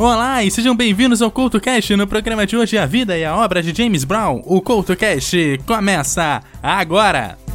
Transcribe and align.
Olá 0.00 0.44
e 0.44 0.50
sejam 0.50 0.76
bem-vindos 0.76 1.20
ao 1.20 1.28
CoutoCast. 1.28 1.96
No 1.96 2.06
programa 2.06 2.46
de 2.46 2.56
hoje, 2.56 2.78
a 2.78 2.86
vida 2.86 3.18
e 3.18 3.24
a 3.24 3.34
obra 3.34 3.60
de 3.60 3.76
James 3.76 4.04
Brown. 4.04 4.40
O 4.46 4.62
CoutoCast 4.62 5.58
começa 5.66 6.40
agora! 6.62 7.47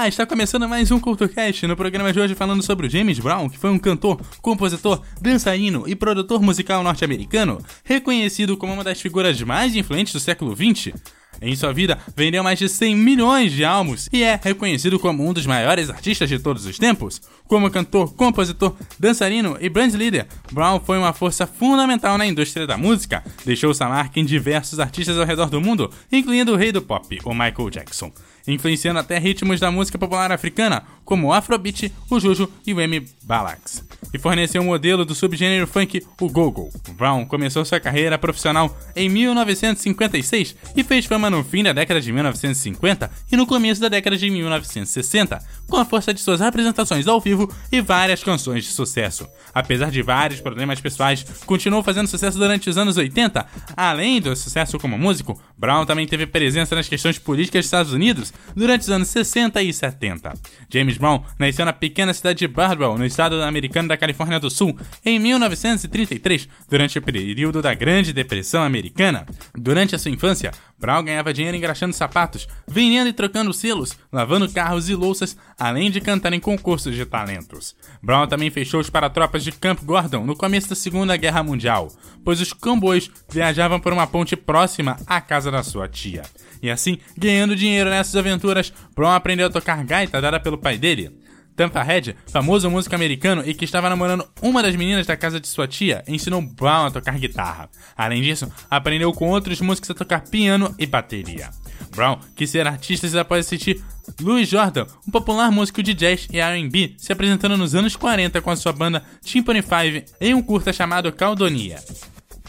Olá, 0.00 0.08
está 0.08 0.24
começando 0.24 0.66
mais 0.66 0.90
um 0.90 0.98
CultoCast 0.98 1.66
no 1.66 1.76
programa 1.76 2.10
de 2.10 2.18
hoje 2.18 2.34
falando 2.34 2.62
sobre 2.62 2.86
o 2.86 2.90
James 2.90 3.18
Brown, 3.18 3.50
que 3.50 3.58
foi 3.58 3.68
um 3.68 3.78
cantor, 3.78 4.18
compositor, 4.40 5.02
dançarino 5.20 5.86
e 5.86 5.94
produtor 5.94 6.40
musical 6.40 6.82
norte-americano, 6.82 7.62
reconhecido 7.84 8.56
como 8.56 8.72
uma 8.72 8.82
das 8.82 8.98
figuras 8.98 9.38
mais 9.42 9.76
influentes 9.76 10.14
do 10.14 10.18
século 10.18 10.56
XX. 10.56 10.94
Em 11.42 11.54
sua 11.54 11.74
vida, 11.74 11.98
vendeu 12.16 12.42
mais 12.42 12.58
de 12.58 12.66
100 12.66 12.96
milhões 12.96 13.52
de 13.52 13.62
álbuns 13.62 14.08
e 14.10 14.22
é 14.22 14.40
reconhecido 14.42 14.98
como 14.98 15.28
um 15.28 15.34
dos 15.34 15.44
maiores 15.44 15.90
artistas 15.90 16.30
de 16.30 16.38
todos 16.38 16.64
os 16.64 16.78
tempos. 16.78 17.20
Como 17.46 17.70
cantor, 17.70 18.14
compositor, 18.14 18.74
dançarino 18.98 19.58
e 19.60 19.68
brand 19.68 19.92
leader, 19.92 20.26
Brown 20.50 20.80
foi 20.80 20.96
uma 20.96 21.12
força 21.12 21.46
fundamental 21.46 22.16
na 22.16 22.24
indústria 22.24 22.66
da 22.66 22.78
música. 22.78 23.22
Deixou 23.44 23.74
sua 23.74 23.90
marca 23.90 24.18
em 24.18 24.24
diversos 24.24 24.80
artistas 24.80 25.18
ao 25.18 25.26
redor 25.26 25.50
do 25.50 25.60
mundo, 25.60 25.90
incluindo 26.10 26.54
o 26.54 26.56
rei 26.56 26.72
do 26.72 26.80
pop, 26.80 27.18
o 27.22 27.34
Michael 27.34 27.68
Jackson 27.68 28.10
influenciando 28.50 28.98
até 28.98 29.18
ritmos 29.18 29.60
da 29.60 29.70
música 29.70 29.98
popular 29.98 30.32
africana, 30.32 30.82
como 31.04 31.28
o 31.28 31.32
Afrobeat, 31.32 31.92
o 32.08 32.20
Juju 32.20 32.50
e 32.66 32.72
o 32.72 32.80
M 32.80 33.04
Balax, 33.22 33.84
e 34.14 34.18
forneceu 34.18 34.62
um 34.62 34.66
modelo 34.66 35.04
do 35.04 35.14
subgênero 35.14 35.66
funk, 35.66 36.04
o 36.20 36.28
Gogo. 36.28 36.70
Brown 36.92 37.24
começou 37.26 37.64
sua 37.64 37.80
carreira 37.80 38.18
profissional 38.18 38.76
em 38.94 39.08
1956 39.08 40.54
e 40.76 40.84
fez 40.84 41.06
fama 41.06 41.28
no 41.28 41.42
fim 41.42 41.62
da 41.62 41.72
década 41.72 42.00
de 42.00 42.12
1950 42.12 43.10
e 43.32 43.36
no 43.36 43.46
começo 43.46 43.80
da 43.80 43.88
década 43.88 44.16
de 44.16 44.30
1960, 44.30 45.38
com 45.66 45.76
a 45.76 45.84
força 45.84 46.14
de 46.14 46.20
suas 46.20 46.40
apresentações 46.40 47.06
ao 47.06 47.20
vivo 47.20 47.52
e 47.72 47.80
várias 47.80 48.22
canções 48.22 48.64
de 48.64 48.70
sucesso. 48.70 49.26
Apesar 49.52 49.90
de 49.90 50.02
vários 50.02 50.40
problemas 50.40 50.80
pessoais, 50.80 51.24
continuou 51.46 51.82
fazendo 51.82 52.06
sucesso 52.06 52.38
durante 52.38 52.70
os 52.70 52.78
anos 52.78 52.96
80. 52.96 53.46
Além 53.76 54.20
do 54.20 54.34
sucesso 54.36 54.78
como 54.78 54.98
músico, 54.98 55.40
Brown 55.56 55.84
também 55.84 56.06
teve 56.06 56.26
presença 56.26 56.74
nas 56.74 56.88
questões 56.88 57.18
políticas 57.18 57.60
dos 57.60 57.66
Estados 57.66 57.92
Unidos 57.92 58.32
durante 58.54 58.82
os 58.82 58.90
anos 58.90 59.08
60 59.08 59.62
e 59.62 59.72
70. 59.72 60.32
James 60.72 60.96
Brown 60.96 61.22
nasceu 61.38 61.64
na 61.64 61.72
pequena 61.72 62.12
cidade 62.14 62.40
de 62.40 62.48
Bardwell, 62.48 62.96
no 62.96 63.04
estado 63.04 63.42
americano 63.42 63.88
da 63.88 63.96
Califórnia 63.96 64.40
do 64.40 64.50
Sul, 64.50 64.76
em 65.04 65.18
1933, 65.18 66.48
durante 66.68 66.98
o 66.98 67.02
período 67.02 67.62
da 67.62 67.74
Grande 67.74 68.12
Depressão 68.12 68.62
Americana. 68.62 69.26
Durante 69.54 69.94
a 69.94 69.98
sua 69.98 70.10
infância, 70.10 70.52
Brown 70.78 71.04
ganhava 71.04 71.34
dinheiro 71.34 71.56
engraxando 71.56 71.94
sapatos, 71.94 72.48
vendendo 72.66 73.08
e 73.08 73.12
trocando 73.12 73.52
selos, 73.52 73.96
lavando 74.10 74.50
carros 74.50 74.88
e 74.88 74.94
louças, 74.94 75.36
além 75.58 75.90
de 75.90 76.00
cantar 76.00 76.32
em 76.32 76.40
concursos 76.40 76.94
de 76.94 77.04
talentos. 77.04 77.76
Brown 78.02 78.26
também 78.26 78.50
fez 78.50 78.66
shows 78.66 78.88
para 78.88 79.10
tropas 79.10 79.44
de 79.44 79.52
Camp 79.52 79.80
Gordon 79.84 80.24
no 80.24 80.34
começo 80.34 80.70
da 80.70 80.74
Segunda 80.74 81.16
Guerra 81.16 81.42
Mundial, 81.42 81.92
pois 82.24 82.40
os 82.40 82.52
comboios 82.52 83.10
viajavam 83.28 83.78
por 83.78 83.92
uma 83.92 84.06
ponte 84.06 84.34
próxima 84.36 84.96
à 85.06 85.20
casa 85.20 85.50
da 85.50 85.62
sua 85.62 85.86
tia. 85.86 86.22
E 86.62 86.70
assim, 86.70 86.98
ganhando 87.16 87.56
dinheiro 87.56 87.90
nessas 87.90 88.16
aventuras, 88.16 88.72
Brown 88.94 89.12
aprendeu 89.12 89.46
a 89.46 89.50
tocar 89.50 89.84
gaita 89.84 90.20
dada 90.20 90.38
pelo 90.38 90.58
pai 90.58 90.76
dele. 90.78 91.10
Tampa 91.56 91.82
Head, 91.82 92.16
famoso 92.26 92.70
músico 92.70 92.94
americano 92.94 93.42
e 93.44 93.52
que 93.52 93.66
estava 93.66 93.90
namorando 93.90 94.26
uma 94.40 94.62
das 94.62 94.74
meninas 94.74 95.06
da 95.06 95.14
casa 95.14 95.38
de 95.38 95.46
sua 95.46 95.68
tia, 95.68 96.02
ensinou 96.08 96.40
Brown 96.40 96.86
a 96.86 96.90
tocar 96.90 97.18
guitarra. 97.18 97.68
Além 97.94 98.22
disso, 98.22 98.50
aprendeu 98.70 99.12
com 99.12 99.28
outros 99.28 99.60
músicos 99.60 99.90
a 99.90 99.94
tocar 99.94 100.22
piano 100.22 100.74
e 100.78 100.86
bateria. 100.86 101.50
Brown 101.94 102.18
quis 102.34 102.48
ser 102.48 102.66
artista 102.66 103.20
após 103.20 103.44
assistir 103.44 103.82
Louis 104.20 104.48
Jordan, 104.48 104.86
um 105.06 105.10
popular 105.10 105.50
músico 105.50 105.82
de 105.82 105.92
jazz 105.92 106.26
e 106.32 106.38
R&B, 106.38 106.94
se 106.96 107.12
apresentando 107.12 107.56
nos 107.56 107.74
anos 107.74 107.94
40 107.94 108.40
com 108.40 108.50
a 108.50 108.56
sua 108.56 108.72
banda 108.72 109.04
Timpani 109.22 109.60
Five 109.60 110.04
em 110.20 110.34
um 110.34 110.42
curta 110.42 110.72
chamado 110.72 111.12
Caldonia. 111.12 111.78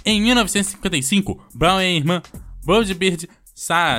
Em 0.05 0.21
1955, 0.21 1.50
Brown 1.53 1.81
e 1.81 1.85
a 1.85 1.91
irmã 1.91 2.21
Bird 2.66 2.94
Bird 2.94 3.29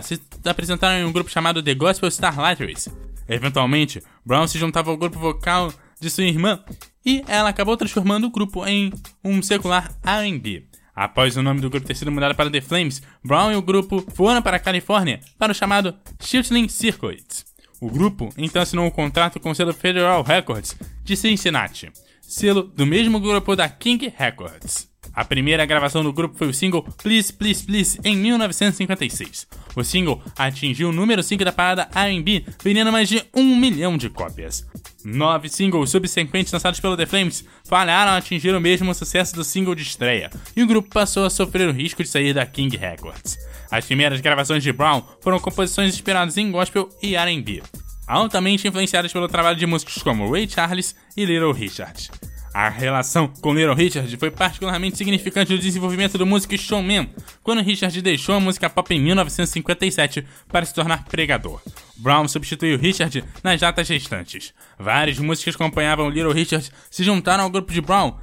se 0.02 0.20
apresentaram 0.44 0.98
em 0.98 1.04
um 1.04 1.12
grupo 1.12 1.30
chamado 1.30 1.62
The 1.62 1.72
Gospel 1.74 2.08
Starlighters. 2.08 2.88
Eventualmente, 3.28 4.02
Brown 4.26 4.48
se 4.48 4.58
juntava 4.58 4.90
ao 4.90 4.96
grupo 4.96 5.20
vocal 5.20 5.72
de 6.00 6.10
sua 6.10 6.24
irmã 6.24 6.64
e 7.06 7.22
ela 7.28 7.50
acabou 7.50 7.76
transformando 7.76 8.26
o 8.26 8.30
grupo 8.30 8.66
em 8.66 8.92
um 9.22 9.40
secular 9.40 9.94
R&B. 10.02 10.66
Após 10.92 11.36
o 11.36 11.42
nome 11.44 11.60
do 11.60 11.70
grupo 11.70 11.86
ter 11.86 11.94
sido 11.94 12.10
mudado 12.10 12.34
para 12.34 12.50
The 12.50 12.60
Flames, 12.60 13.02
Brown 13.24 13.52
e 13.52 13.56
o 13.56 13.62
grupo 13.62 14.04
foram 14.12 14.42
para 14.42 14.56
a 14.56 14.60
Califórnia 14.60 15.20
para 15.38 15.52
o 15.52 15.54
chamado 15.54 15.96
Shooting 16.20 16.68
Circuit. 16.68 17.44
O 17.80 17.88
grupo 17.88 18.30
então 18.36 18.60
assinou 18.60 18.84
um 18.84 18.90
contrato 18.90 19.38
com 19.38 19.50
o 19.50 19.54
selo 19.54 19.72
Federal 19.72 20.24
Records 20.24 20.76
de 21.04 21.16
Cincinnati, 21.16 21.88
selo 22.20 22.64
do 22.64 22.84
mesmo 22.84 23.20
grupo 23.20 23.54
da 23.54 23.68
King 23.68 24.12
Records. 24.16 24.91
A 25.14 25.24
primeira 25.24 25.66
gravação 25.66 26.02
do 26.02 26.12
grupo 26.12 26.36
foi 26.36 26.48
o 26.48 26.54
single 26.54 26.82
Please 27.02 27.32
Please 27.32 27.64
Please 27.64 28.00
em 28.02 28.16
1956. 28.16 29.46
O 29.76 29.84
single 29.84 30.22
atingiu 30.36 30.88
o 30.88 30.92
número 30.92 31.22
5 31.22 31.44
da 31.44 31.52
parada 31.52 31.88
R&B, 31.94 32.44
vendendo 32.62 32.90
mais 32.90 33.08
de 33.08 33.22
um 33.34 33.56
milhão 33.56 33.96
de 33.96 34.08
cópias. 34.08 34.66
Nove 35.04 35.48
singles 35.48 35.90
subsequentes 35.90 36.52
lançados 36.52 36.80
pelo 36.80 36.96
The 36.96 37.06
Flames 37.06 37.44
falharam 37.64 38.12
a 38.12 38.16
atingir 38.16 38.54
o 38.54 38.60
mesmo 38.60 38.94
sucesso 38.94 39.34
do 39.34 39.44
single 39.44 39.74
de 39.74 39.82
estreia, 39.82 40.30
e 40.56 40.62
o 40.62 40.66
grupo 40.66 40.88
passou 40.88 41.24
a 41.24 41.30
sofrer 41.30 41.68
o 41.68 41.72
risco 41.72 42.02
de 42.02 42.08
sair 42.08 42.32
da 42.32 42.46
King 42.46 42.76
Records. 42.76 43.38
As 43.70 43.84
primeiras 43.84 44.20
gravações 44.20 44.62
de 44.62 44.72
Brown 44.72 45.02
foram 45.20 45.40
composições 45.40 45.94
inspiradas 45.94 46.36
em 46.36 46.50
gospel 46.50 46.88
e 47.02 47.16
R&B, 47.16 47.62
altamente 48.06 48.68
influenciadas 48.68 49.12
pelo 49.12 49.28
trabalho 49.28 49.58
de 49.58 49.66
músicos 49.66 50.02
como 50.02 50.30
Ray 50.30 50.48
Charles 50.48 50.94
e 51.16 51.24
Little 51.24 51.52
Richard. 51.52 52.10
A 52.54 52.68
relação 52.68 53.26
com 53.26 53.54
Little 53.54 53.74
Richard 53.74 54.14
foi 54.18 54.30
particularmente 54.30 54.98
significante 54.98 55.52
no 55.52 55.58
desenvolvimento 55.58 56.18
do 56.18 56.26
músico 56.26 56.56
showman, 56.58 57.08
quando 57.42 57.62
Richard 57.62 58.02
deixou 58.02 58.34
a 58.34 58.40
música 58.40 58.68
pop 58.68 58.94
em 58.94 59.00
1957 59.00 60.26
para 60.48 60.66
se 60.66 60.74
tornar 60.74 61.04
pregador. 61.04 61.60
Brown 62.02 62.26
substituiu 62.26 62.76
Richard 62.76 63.22
nas 63.44 63.60
datas 63.60 63.88
restantes. 63.88 64.52
Vários 64.78 65.18
músicos 65.20 65.54
que 65.54 65.62
acompanhavam 65.62 66.10
Little 66.10 66.32
Richard 66.32 66.68
se 66.90 67.04
juntaram 67.04 67.44
ao 67.44 67.50
grupo 67.50 67.72
de 67.72 67.80
Brown, 67.80 68.16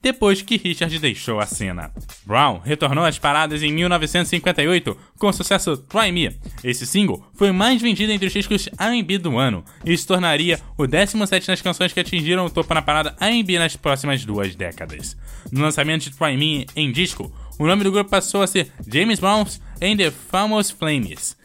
depois 0.00 0.40
que 0.40 0.56
Richard 0.56 0.96
deixou 1.00 1.40
a 1.40 1.46
cena. 1.46 1.90
Brown 2.24 2.60
retornou 2.64 3.04
às 3.04 3.18
paradas 3.18 3.60
em 3.62 3.72
1958 3.72 4.96
com 5.18 5.26
o 5.26 5.32
sucesso 5.32 5.76
Try 5.76 6.12
Me. 6.12 6.38
Esse 6.62 6.86
single 6.86 7.26
foi 7.34 7.50
o 7.50 7.54
mais 7.54 7.82
vendido 7.82 8.12
entre 8.12 8.28
os 8.28 8.32
discos 8.32 8.68
R&B 8.78 9.18
do 9.18 9.36
ano 9.36 9.64
e 9.84 9.96
se 9.96 10.06
tornaria 10.06 10.60
o 10.78 10.86
17 10.86 11.48
nas 11.48 11.60
canções 11.60 11.92
que 11.92 12.00
atingiram 12.00 12.46
o 12.46 12.50
topo 12.50 12.72
na 12.72 12.82
parada 12.82 13.16
R&B 13.18 13.58
nas 13.58 13.74
próximas 13.74 14.24
duas 14.24 14.54
décadas. 14.54 15.16
No 15.50 15.62
lançamento 15.62 16.04
de 16.04 16.16
Try 16.16 16.36
Me 16.36 16.66
em 16.76 16.92
disco, 16.92 17.32
o 17.58 17.66
nome 17.66 17.82
do 17.82 17.90
grupo 17.90 18.10
passou 18.10 18.42
a 18.42 18.46
ser 18.46 18.70
James 18.86 19.18
Brown's 19.18 19.60
and 19.82 19.96
the 19.96 20.10
Famous 20.10 20.70
Flames. 20.70 21.36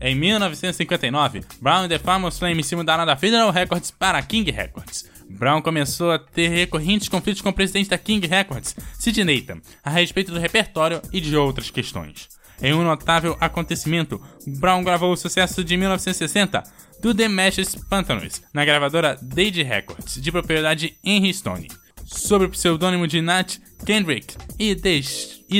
Em 0.00 0.14
1959, 0.14 1.42
Brown 1.60 1.84
e 1.84 1.88
The 1.88 1.98
Famous 1.98 2.38
Flames 2.38 2.66
se 2.66 2.76
mudaram 2.76 3.06
da 3.06 3.16
Federal 3.16 3.50
Records 3.50 3.90
para 3.90 4.20
King 4.22 4.50
Records. 4.50 5.10
Brown 5.28 5.62
começou 5.62 6.12
a 6.12 6.18
ter 6.18 6.48
recorrentes 6.48 7.08
conflitos 7.08 7.40
com 7.40 7.48
o 7.48 7.52
presidente 7.52 7.90
da 7.90 7.98
King 7.98 8.26
Records, 8.26 8.76
Sid 8.98 9.24
Nathan, 9.24 9.60
a 9.82 9.90
respeito 9.90 10.32
do 10.32 10.38
repertório 10.38 11.00
e 11.12 11.20
de 11.20 11.36
outras 11.36 11.70
questões. 11.70 12.28
Em 12.62 12.72
um 12.72 12.84
notável 12.84 13.36
acontecimento, 13.40 14.20
Brown 14.46 14.84
gravou 14.84 15.12
o 15.12 15.16
sucesso 15.16 15.64
de 15.64 15.76
1960 15.76 16.62
do 17.00 17.14
The 17.14 17.28
Meshes 17.28 17.74
Pantanus 17.74 18.42
na 18.52 18.64
gravadora 18.64 19.18
Dade 19.20 19.62
Records, 19.62 20.20
de 20.20 20.32
propriedade 20.32 20.96
Henry 21.04 21.34
Stone, 21.34 21.68
sob 22.04 22.44
o 22.44 22.50
pseudônimo 22.50 23.06
de 23.06 23.20
Nat 23.20 23.56
Kendrick 23.84 24.36
e 24.58 24.74
The 24.74 25.00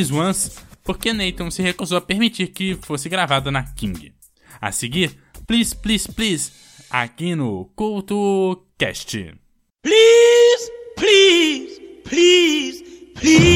Swans, 0.05 0.57
porque 0.83 1.13
Nathan 1.13 1.51
se 1.51 1.63
recusou 1.63 1.99
a 1.99 2.01
permitir 2.01 2.49
que 2.49 2.79
fosse 2.83 3.09
gravado 3.09 3.51
na 3.51 3.63
King. 3.63 4.14
A 4.61 4.73
seguir, 4.73 5.17
Please 5.47 5.75
Please 5.75 6.09
Please, 6.15 6.53
aqui 6.91 7.35
no 7.35 7.71
CultoCast. 7.77 9.35
Please, 9.83 10.71
please, 10.97 11.81
please, 12.05 12.85
please. 13.15 13.54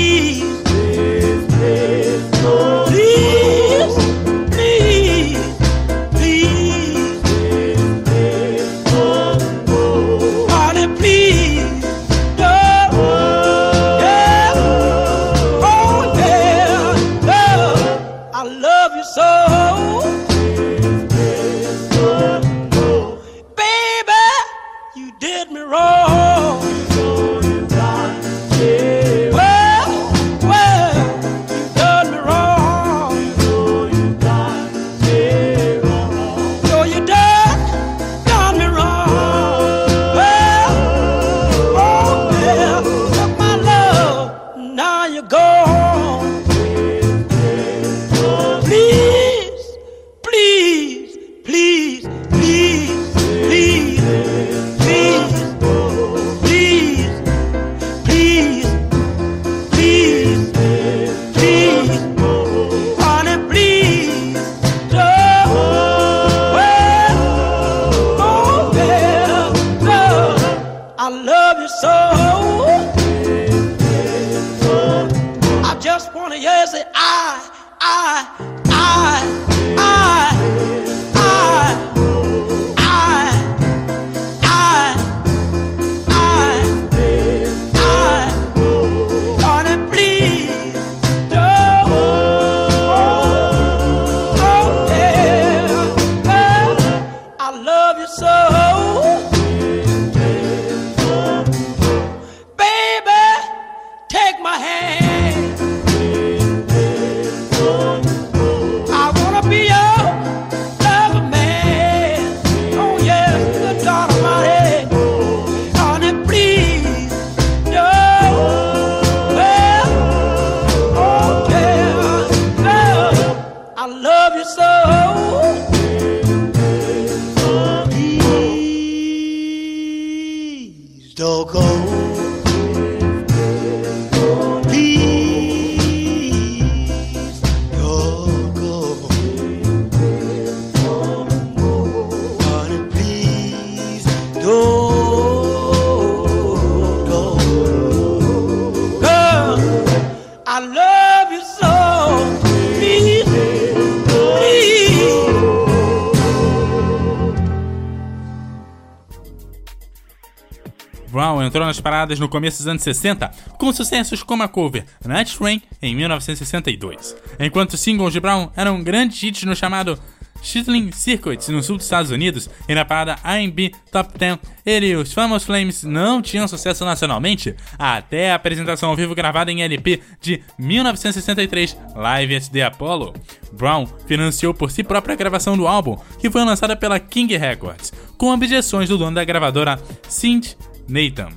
Paradas 161.99 162.21
no 162.21 162.29
começo 162.29 162.59
dos 162.59 162.69
anos 162.69 162.83
60 162.83 163.29
com 163.59 163.73
sucessos 163.73 164.23
como 164.23 164.45
a 164.45 164.49
cover 164.49 164.85
Night 165.05 165.37
Train 165.37 165.61
em 165.83 165.97
1962, 165.97 167.17
enquanto 167.41 167.77
singles 167.77 168.13
de 168.13 168.21
Brown 168.21 168.51
eram 168.57 168.81
grandes 168.85 169.21
hits 169.21 169.43
no 169.43 169.57
chamado 169.57 169.99
Shittling 170.41 170.93
Circuit 170.93 171.51
no 171.51 171.61
sul 171.61 171.77
dos 171.77 171.87
Estados 171.87 172.13
Unidos 172.13 172.49
e 172.69 172.75
na 172.75 172.85
parada 172.85 173.19
R&B 173.25 173.73
Top 173.91 174.17
10, 174.17 174.39
ele 174.65 174.87
e 174.87 174.95
os 174.95 175.13
Famous 175.13 175.43
Flames 175.43 175.83
não 175.83 176.23
tinham 176.23 176.47
sucesso 176.47 176.85
nacionalmente 176.85 177.57
até 177.77 178.31
a 178.31 178.37
apresentação 178.37 178.91
ao 178.91 178.97
vivo 178.97 179.13
gravada 179.13 179.51
em 179.51 179.65
LP 179.65 180.01
de 180.21 180.41
1963, 180.57 181.77
Live 181.97 182.37
at 182.37 182.49
the 182.51 182.63
Apollo. 182.63 183.13
Brown 183.53 183.89
financiou 184.07 184.55
por 184.55 184.71
si 184.71 184.85
própria 184.85 185.15
a 185.15 185.17
gravação 185.17 185.57
do 185.57 185.67
álbum, 185.67 185.99
que 186.21 186.31
foi 186.31 186.45
lançada 186.45 186.77
pela 186.77 187.01
King 187.01 187.37
Records, 187.37 187.93
com 188.17 188.33
objeções 188.33 188.89
do 188.89 188.97
dono 188.97 189.17
da 189.17 189.25
gravadora 189.25 189.83
Cindy 190.09 190.57
Nathan, 190.89 191.31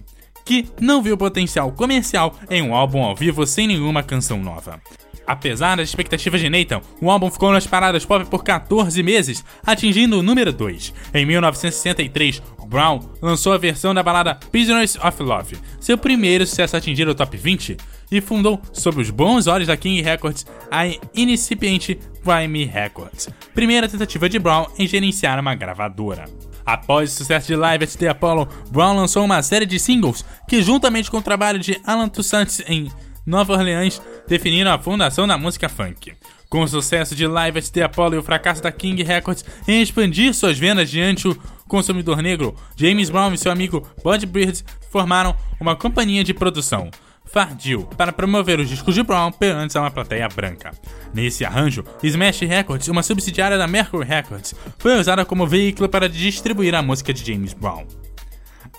que 0.52 0.66
não 0.82 1.02
viu 1.02 1.16
potencial 1.16 1.72
comercial 1.72 2.38
em 2.50 2.62
um 2.62 2.76
álbum 2.76 3.02
ao 3.02 3.16
vivo 3.16 3.48
sem 3.48 3.68
nenhuma 3.68 4.04
canção 4.04 4.38
nova. 4.38 4.82
Apesar 5.26 5.78
das 5.78 5.88
expectativas 5.88 6.42
de 6.42 6.50
Nathan, 6.50 6.82
o 7.00 7.10
álbum 7.10 7.32
ficou 7.32 7.54
nas 7.54 7.66
paradas 7.66 8.04
pop 8.04 8.26
por 8.26 8.44
14 8.44 9.02
meses, 9.02 9.46
atingindo 9.66 10.20
o 10.20 10.22
número 10.22 10.52
2. 10.52 10.94
Em 11.14 11.26
1963, 11.26 12.42
Brown 12.68 13.00
lançou 13.22 13.54
a 13.54 13.58
versão 13.58 13.94
da 13.94 14.04
balada 14.04 14.36
Prisoners 14.52 14.98
of 14.98 15.24
Love, 15.24 15.58
seu 15.80 15.98
primeiro 15.98 16.46
sucesso 16.46 16.76
a 16.76 16.80
atingir 16.80 17.08
o 17.08 17.16
top 17.16 17.38
20, 17.38 17.78
e 18.12 18.20
fundou, 18.20 18.62
sob 18.74 19.00
os 19.00 19.10
bons 19.10 19.48
olhos 19.48 19.68
da 19.68 19.78
King 19.78 20.02
Records, 20.02 20.46
a 20.70 20.84
incipiente 21.16 21.98
Grime 22.26 22.66
Records, 22.66 23.30
primeira 23.54 23.88
tentativa 23.88 24.28
de 24.28 24.38
Brown 24.38 24.66
em 24.78 24.86
gerenciar 24.86 25.40
uma 25.40 25.56
gravadora. 25.56 26.26
Após 26.66 27.12
o 27.12 27.16
sucesso 27.16 27.48
de 27.48 27.56
Live 27.56 27.84
at 27.84 27.96
the 27.96 28.08
Apollo, 28.08 28.48
Brown 28.70 28.96
lançou 28.96 29.24
uma 29.24 29.42
série 29.42 29.66
de 29.66 29.80
singles 29.80 30.26
que, 30.48 30.62
juntamente 30.62 31.10
com 31.10 31.18
o 31.18 31.22
trabalho 31.22 31.60
de 31.60 31.80
Alan 31.86 32.10
Toussaint 32.10 32.60
em 32.68 32.92
Nova 33.26 33.54
Orleans, 33.54 34.02
definiram 34.28 34.72
a 34.72 34.80
fundação 34.80 35.28
da 35.28 35.38
música 35.38 35.70
funk. 35.70 36.14
Com 36.50 36.64
o 36.64 36.68
sucesso 36.68 37.16
de 37.16 37.26
Live 37.26 37.60
at 37.60 37.70
the 37.70 37.84
Apollo 37.84 38.16
e 38.16 38.18
o 38.18 38.24
fracasso 38.24 38.62
da 38.62 38.72
King 38.72 39.02
Records 39.04 39.46
em 39.68 39.82
expandir 39.82 40.34
suas 40.34 40.58
vendas 40.58 40.90
diante 40.90 41.28
o 41.28 41.38
consumidor 41.68 42.22
negro, 42.22 42.56
James 42.76 43.10
Brown 43.10 43.34
e 43.34 43.38
seu 43.38 43.52
amigo 43.52 43.88
Bud 44.04 44.26
Bird 44.26 44.64
formaram 44.90 45.34
uma 45.60 45.76
companhia 45.76 46.24
de 46.24 46.34
produção, 46.34 46.92
Fardil, 47.32 47.86
para 47.98 48.12
promover 48.12 48.60
os 48.60 48.68
discos 48.68 48.94
de 48.94 49.04
Brown 49.04 49.32
perante 49.32 49.78
uma 49.78 49.90
plateia 49.90 50.28
branca. 50.28 50.72
Nesse 51.14 51.46
arranjo, 51.46 51.84
Smash 52.04 52.42
Records, 52.42 52.90
uma 52.90 53.02
subsidiária 53.02 53.58
da 53.58 53.68
Mercury 53.68 54.06
Records, 54.06 54.54
foi 54.78 55.00
usada 55.00 55.24
como 55.24 55.48
veículo 55.48 55.88
para 55.88 56.10
distribuir 56.10 56.76
a 56.76 56.82
música 56.82 57.14
de 57.14 57.26
James 57.26 57.54
Brown. 57.54 57.86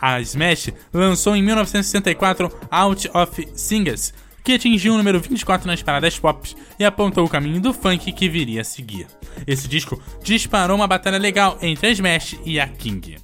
A 0.01 0.21
Smash 0.21 0.71
lançou 0.93 1.35
em 1.35 1.43
1964 1.43 2.53
Out 2.71 3.11
of 3.15 3.49
Singers, 3.55 4.13
que 4.45 4.53
atingiu 4.53 4.95
o 4.95 4.97
número 4.99 5.21
24 5.21 5.67
nas 5.67 5.83
paradas 5.83 6.19
pop 6.19 6.55
e 6.79 6.85
apontou 6.85 7.25
o 7.25 7.29
caminho 7.29 7.61
do 7.61 7.73
funk 7.73 8.13
que 8.13 8.29
viria 8.29 8.61
a 8.61 8.65
seguir. 8.65 9.07
Esse 9.47 9.67
disco 9.67 10.03
disparou 10.23 10.77
uma 10.77 10.89
batalha 10.89 11.19
legal 11.19 11.57
entre 11.63 11.87
a 11.87 11.91
Smash 11.91 12.37
e 12.45 12.61
a 12.61 12.67
King. 12.67 13.17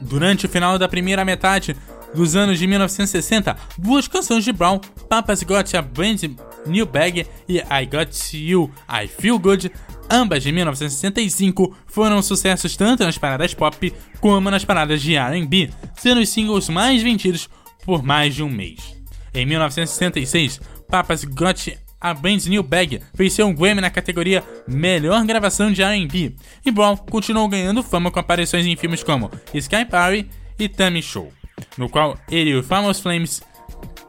Durante 0.00 0.44
o 0.44 0.48
final 0.48 0.78
da 0.78 0.88
primeira 0.88 1.24
metade 1.24 1.76
dos 2.14 2.36
anos 2.36 2.58
de 2.58 2.66
1960, 2.66 3.56
duas 3.78 4.08
canções 4.08 4.44
de 4.44 4.52
Brown, 4.52 4.80
Papa's 5.08 5.42
Got 5.42 5.74
a 5.76 5.82
Brand 5.82 6.22
New 6.66 6.86
Bag 6.86 7.26
e 7.48 7.58
I 7.58 7.86
Got 7.90 8.34
You, 8.34 8.70
I 8.88 9.06
Feel 9.06 9.38
Good, 9.38 9.70
ambas 10.10 10.42
de 10.42 10.52
1965, 10.52 11.76
foram 11.86 12.22
sucessos 12.22 12.76
tanto 12.76 13.04
nas 13.04 13.18
paradas 13.18 13.54
pop 13.54 13.92
como 14.20 14.50
nas 14.50 14.64
paradas 14.64 15.02
de 15.02 15.16
R&B, 15.16 15.70
sendo 15.96 16.20
os 16.20 16.28
singles 16.28 16.68
mais 16.68 17.02
vendidos 17.02 17.48
por 17.84 18.02
mais 18.02 18.34
de 18.34 18.42
um 18.42 18.48
mês. 18.48 18.96
Em 19.34 19.44
1966, 19.44 20.60
Papa's 20.88 21.24
Got 21.24 21.76
a 22.00 22.12
Brand 22.12 22.44
New 22.46 22.62
Bag 22.62 23.00
venceu 23.14 23.46
um 23.46 23.54
Grammy 23.54 23.80
na 23.80 23.90
categoria 23.90 24.44
Melhor 24.68 25.24
Gravação 25.24 25.72
de 25.72 25.82
R&B, 25.82 26.36
e 26.64 26.70
Brown 26.70 26.96
continuou 26.96 27.48
ganhando 27.48 27.82
fama 27.82 28.10
com 28.10 28.20
aparições 28.20 28.66
em 28.66 28.76
filmes 28.76 29.02
como 29.02 29.30
Sky 29.54 29.86
Party 29.86 30.28
e 30.58 30.68
Tammy 30.68 31.02
Show, 31.02 31.32
no 31.76 31.88
qual 31.88 32.16
ele 32.30 32.50
e 32.50 32.56
o 32.56 32.62
Famous 32.62 33.00
Flames 33.00 33.42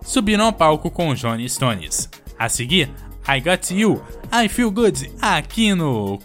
subiram 0.01 0.45
ao 0.45 0.53
palco 0.53 0.89
com 0.89 1.13
Johnny 1.13 1.49
Stones. 1.49 2.09
A 2.37 2.49
seguir, 2.49 2.89
I 3.27 3.39
Got 3.39 3.71
You, 3.71 4.01
I 4.31 4.47
Feel 4.47 4.71
Good, 4.71 5.11
aqui 5.21 5.73
no 5.73 6.19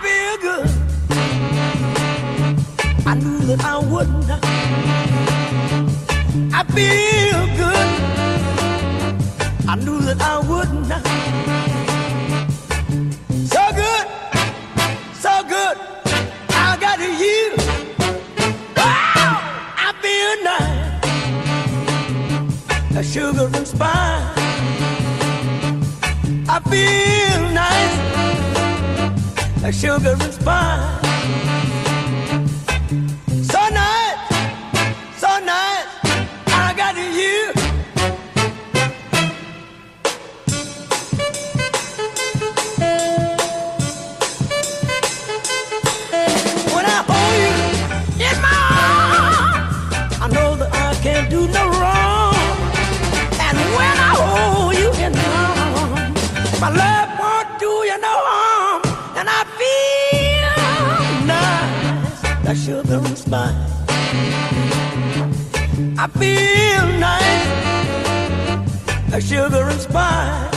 feel 0.00 0.38
good. 0.38 0.88
I 6.52 6.64
feel 6.64 7.46
good. 7.56 7.88
I 9.68 9.74
knew 9.76 10.00
that 10.00 10.20
I. 10.20 11.71
got 16.82 16.98
you. 16.98 17.54
Oh, 18.00 18.50
wow, 18.76 19.38
I 19.86 19.88
feel 20.02 20.34
nice. 20.50 21.06
A 22.96 23.02
sugar 23.04 23.48
and 23.56 23.66
spice. 23.66 24.38
I 26.48 26.58
feel 26.72 27.42
nice 27.62 27.96
like 29.62 29.74
sugar 29.74 30.16
and 30.20 30.34
spice. 30.34 31.11
Feel 66.22 66.86
nice, 67.00 67.48
like 69.10 69.22
sugar 69.22 69.68
and 69.68 69.80
spice. 69.80 70.51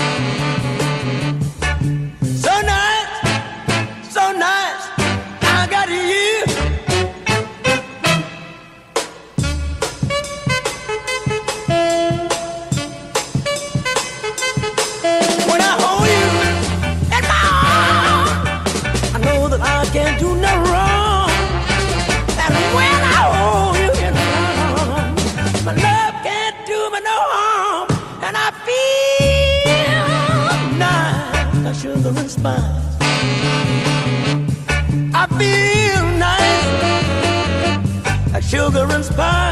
Bye. 39.15 39.44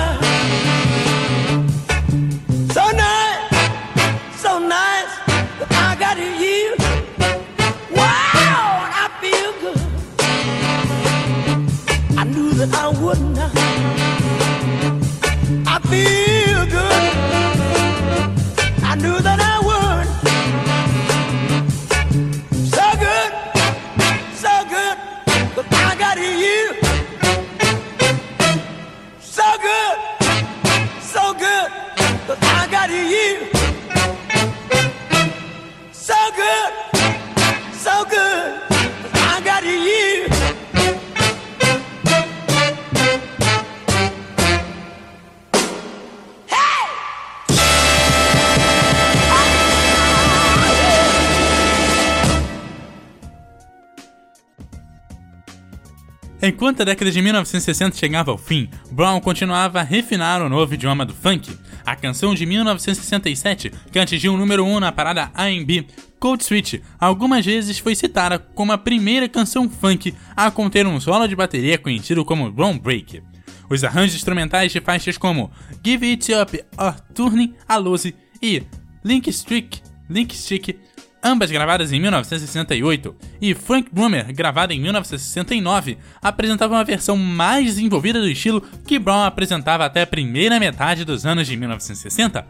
Enquanto 56.46 56.82
a 56.82 56.84
década 56.84 57.10
de 57.10 57.22
1960 57.22 57.96
chegava 57.96 58.30
ao 58.30 58.38
fim, 58.38 58.68
Brown 58.92 59.22
continuava 59.22 59.80
a 59.80 59.82
refinar 59.82 60.42
o 60.42 60.50
novo 60.50 60.74
idioma 60.74 61.06
do 61.06 61.14
funk. 61.14 61.58
A 61.86 61.96
canção 61.96 62.36
de 62.36 62.46
1967, 62.46 63.72
que 63.90 63.98
atingiu 63.98 64.34
o 64.34 64.38
número 64.38 64.66
1 64.66 64.82
na 64.82 64.92
parada 64.92 65.32
R&B, 65.34 65.88
Cold 66.20 66.44
Switch, 66.44 66.82
algumas 67.00 67.46
vezes 67.46 67.80
foi 67.80 67.96
citada 67.96 68.38
como 68.38 68.74
a 68.74 68.78
primeira 68.78 69.30
canção 69.30 69.70
funk 69.70 70.14
a 70.36 70.52
conter 70.52 70.86
um 70.86 71.00
solo 71.00 71.28
de 71.28 71.36
bateria 71.36 71.78
conhecido 71.78 72.26
como 72.26 72.52
Brown 72.52 72.78
Break. 72.78 73.24
Os 73.70 73.82
arranjos 73.86 74.18
instrumentais 74.18 74.74
de 74.74 74.82
faixas 74.82 75.18
como 75.18 75.50
Give 75.82 76.06
It 76.06 76.30
Up 76.34 76.62
or 76.78 77.00
Turning 77.16 77.54
a 77.66 77.78
Lose 77.78 78.14
e 78.42 78.64
Link 79.02 79.32
Stick, 79.32 79.82
Link 80.10 80.36
Stick 80.36 80.78
ambas 81.24 81.50
gravadas 81.50 81.92
em 81.92 82.00
1968, 82.00 83.16
e 83.42 83.54
Frank 83.54 83.90
Brummer, 83.92 84.34
gravada 84.34 84.74
em 84.74 84.80
1969, 84.80 85.98
apresentavam 86.22 86.78
uma 86.78 86.84
versão 86.84 87.16
mais 87.16 87.66
desenvolvida 87.66 88.20
do 88.20 88.30
estilo 88.30 88.62
que 88.86 89.00
Brown 89.00 89.24
apresentava 89.24 89.86
até 89.86 90.02
a 90.02 90.08
primeira 90.08 90.60
metade 90.60 91.06
dos 91.06 91.26
anos 91.26 91.48
de 91.48 91.56
1960, 91.56 92.46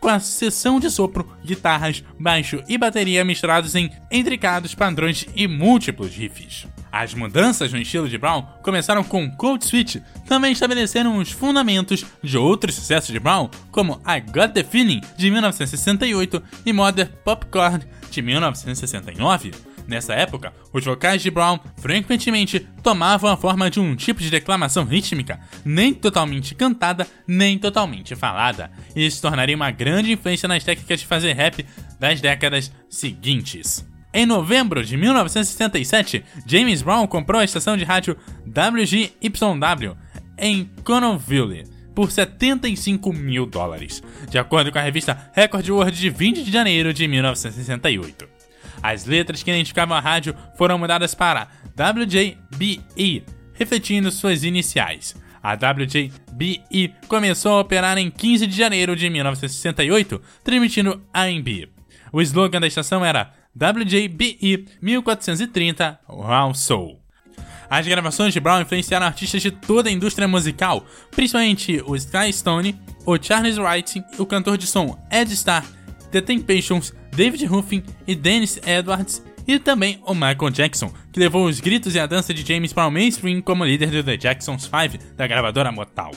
com 0.00 0.08
a 0.08 0.20
sucessão 0.20 0.78
de 0.78 0.90
sopro, 0.90 1.28
guitarras, 1.44 2.04
baixo 2.18 2.62
e 2.68 2.78
bateria 2.78 3.24
misturados 3.24 3.74
em 3.74 3.90
intricados 4.10 4.74
padrões 4.74 5.26
e 5.34 5.48
múltiplos 5.48 6.14
riffs. 6.14 6.66
As 6.90 7.12
mudanças 7.14 7.72
no 7.72 7.78
estilo 7.78 8.08
de 8.08 8.16
Brown 8.16 8.42
começaram 8.62 9.04
com 9.04 9.30
Cold 9.30 9.64
Switch, 9.64 9.96
também 10.26 10.52
estabeleceram 10.52 11.18
os 11.18 11.30
fundamentos 11.30 12.04
de 12.22 12.38
outros 12.38 12.74
sucessos 12.74 13.12
de 13.12 13.20
Brown, 13.20 13.50
como 13.70 14.00
I 14.06 14.20
Got 14.20 14.54
the 14.54 14.64
Feeling, 14.64 15.00
de 15.16 15.30
1968, 15.30 16.42
e 16.64 16.72
Mother 16.72 17.10
Popcorn, 17.24 17.84
de 18.18 18.22
1969. 18.22 19.52
Nessa 19.86 20.12
época, 20.12 20.52
os 20.72 20.84
vocais 20.84 21.22
de 21.22 21.30
Brown 21.30 21.58
frequentemente 21.76 22.60
tomavam 22.82 23.30
a 23.30 23.36
forma 23.36 23.70
de 23.70 23.80
um 23.80 23.94
tipo 23.94 24.20
de 24.20 24.30
declamação 24.30 24.84
rítmica, 24.84 25.40
nem 25.64 25.94
totalmente 25.94 26.54
cantada, 26.54 27.06
nem 27.26 27.58
totalmente 27.58 28.14
falada, 28.16 28.70
e 28.94 29.10
se 29.10 29.22
tornaria 29.22 29.56
uma 29.56 29.70
grande 29.70 30.12
influência 30.12 30.48
nas 30.48 30.64
técnicas 30.64 31.00
de 31.00 31.06
fazer 31.06 31.32
rap 31.32 31.64
das 31.98 32.20
décadas 32.20 32.72
seguintes. 32.90 33.86
Em 34.12 34.26
novembro 34.26 34.84
de 34.84 34.96
1967, 34.96 36.24
James 36.46 36.82
Brown 36.82 37.06
comprou 37.06 37.40
a 37.40 37.44
estação 37.44 37.76
de 37.76 37.84
rádio 37.84 38.16
WGYW 38.46 39.96
em 40.38 40.70
Connellville 40.82 41.77
por 41.98 42.12
75 42.12 43.12
mil 43.12 43.44
dólares, 43.44 44.00
de 44.30 44.38
acordo 44.38 44.70
com 44.70 44.78
a 44.78 44.82
revista 44.82 45.32
Record 45.34 45.68
World 45.68 45.98
de 45.98 46.08
20 46.08 46.44
de 46.44 46.52
janeiro 46.52 46.94
de 46.94 47.08
1968. 47.08 48.24
As 48.80 49.04
letras 49.04 49.42
que 49.42 49.50
identificavam 49.50 49.96
a 49.96 50.00
rádio 50.00 50.32
foram 50.56 50.78
mudadas 50.78 51.12
para 51.12 51.48
WJBE, 51.76 53.24
refletindo 53.52 54.12
suas 54.12 54.44
iniciais. 54.44 55.16
A 55.42 55.54
WJBE 55.54 56.94
começou 57.08 57.54
a 57.54 57.60
operar 57.62 57.98
em 57.98 58.12
15 58.12 58.46
de 58.46 58.56
janeiro 58.56 58.94
de 58.94 59.10
1968, 59.10 60.22
transmitindo 60.44 61.02
R&B. 61.12 61.68
O 62.12 62.22
slogan 62.22 62.60
da 62.60 62.68
estação 62.68 63.04
era 63.04 63.32
WJBE 63.56 64.68
1430 64.80 65.98
Round 66.08 66.56
Soul. 66.56 67.07
As 67.70 67.86
gravações 67.86 68.32
de 68.32 68.40
Brown 68.40 68.62
influenciaram 68.62 69.06
artistas 69.06 69.42
de 69.42 69.50
toda 69.50 69.88
a 69.88 69.92
indústria 69.92 70.26
musical, 70.26 70.86
principalmente 71.10 71.82
o 71.86 71.94
Sky 71.96 72.32
Stone, 72.32 72.80
o 73.04 73.22
Charles 73.22 73.58
Wright, 73.58 74.02
o 74.18 74.26
cantor 74.26 74.56
de 74.56 74.66
som 74.66 74.98
Ed 75.10 75.32
Starr, 75.34 75.64
The 76.10 76.20
Temptations, 76.20 76.94
David 77.14 77.44
Ruffin 77.46 77.82
e 78.06 78.14
Dennis 78.14 78.58
Edwards, 78.66 79.22
e 79.46 79.58
também 79.58 80.00
o 80.04 80.14
Michael 80.14 80.50
Jackson, 80.50 80.92
que 81.10 81.18
levou 81.18 81.46
os 81.46 81.58
gritos 81.58 81.94
e 81.94 81.98
a 81.98 82.06
dança 82.06 82.34
de 82.34 82.46
James 82.46 82.72
para 82.72 82.86
o 82.86 82.90
mainstream 82.90 83.40
como 83.40 83.64
líder 83.64 83.90
do 83.90 84.04
The 84.04 84.16
Jacksons 84.16 84.64
5 84.64 85.14
da 85.16 85.26
gravadora 85.26 85.72
Motown. 85.72 86.12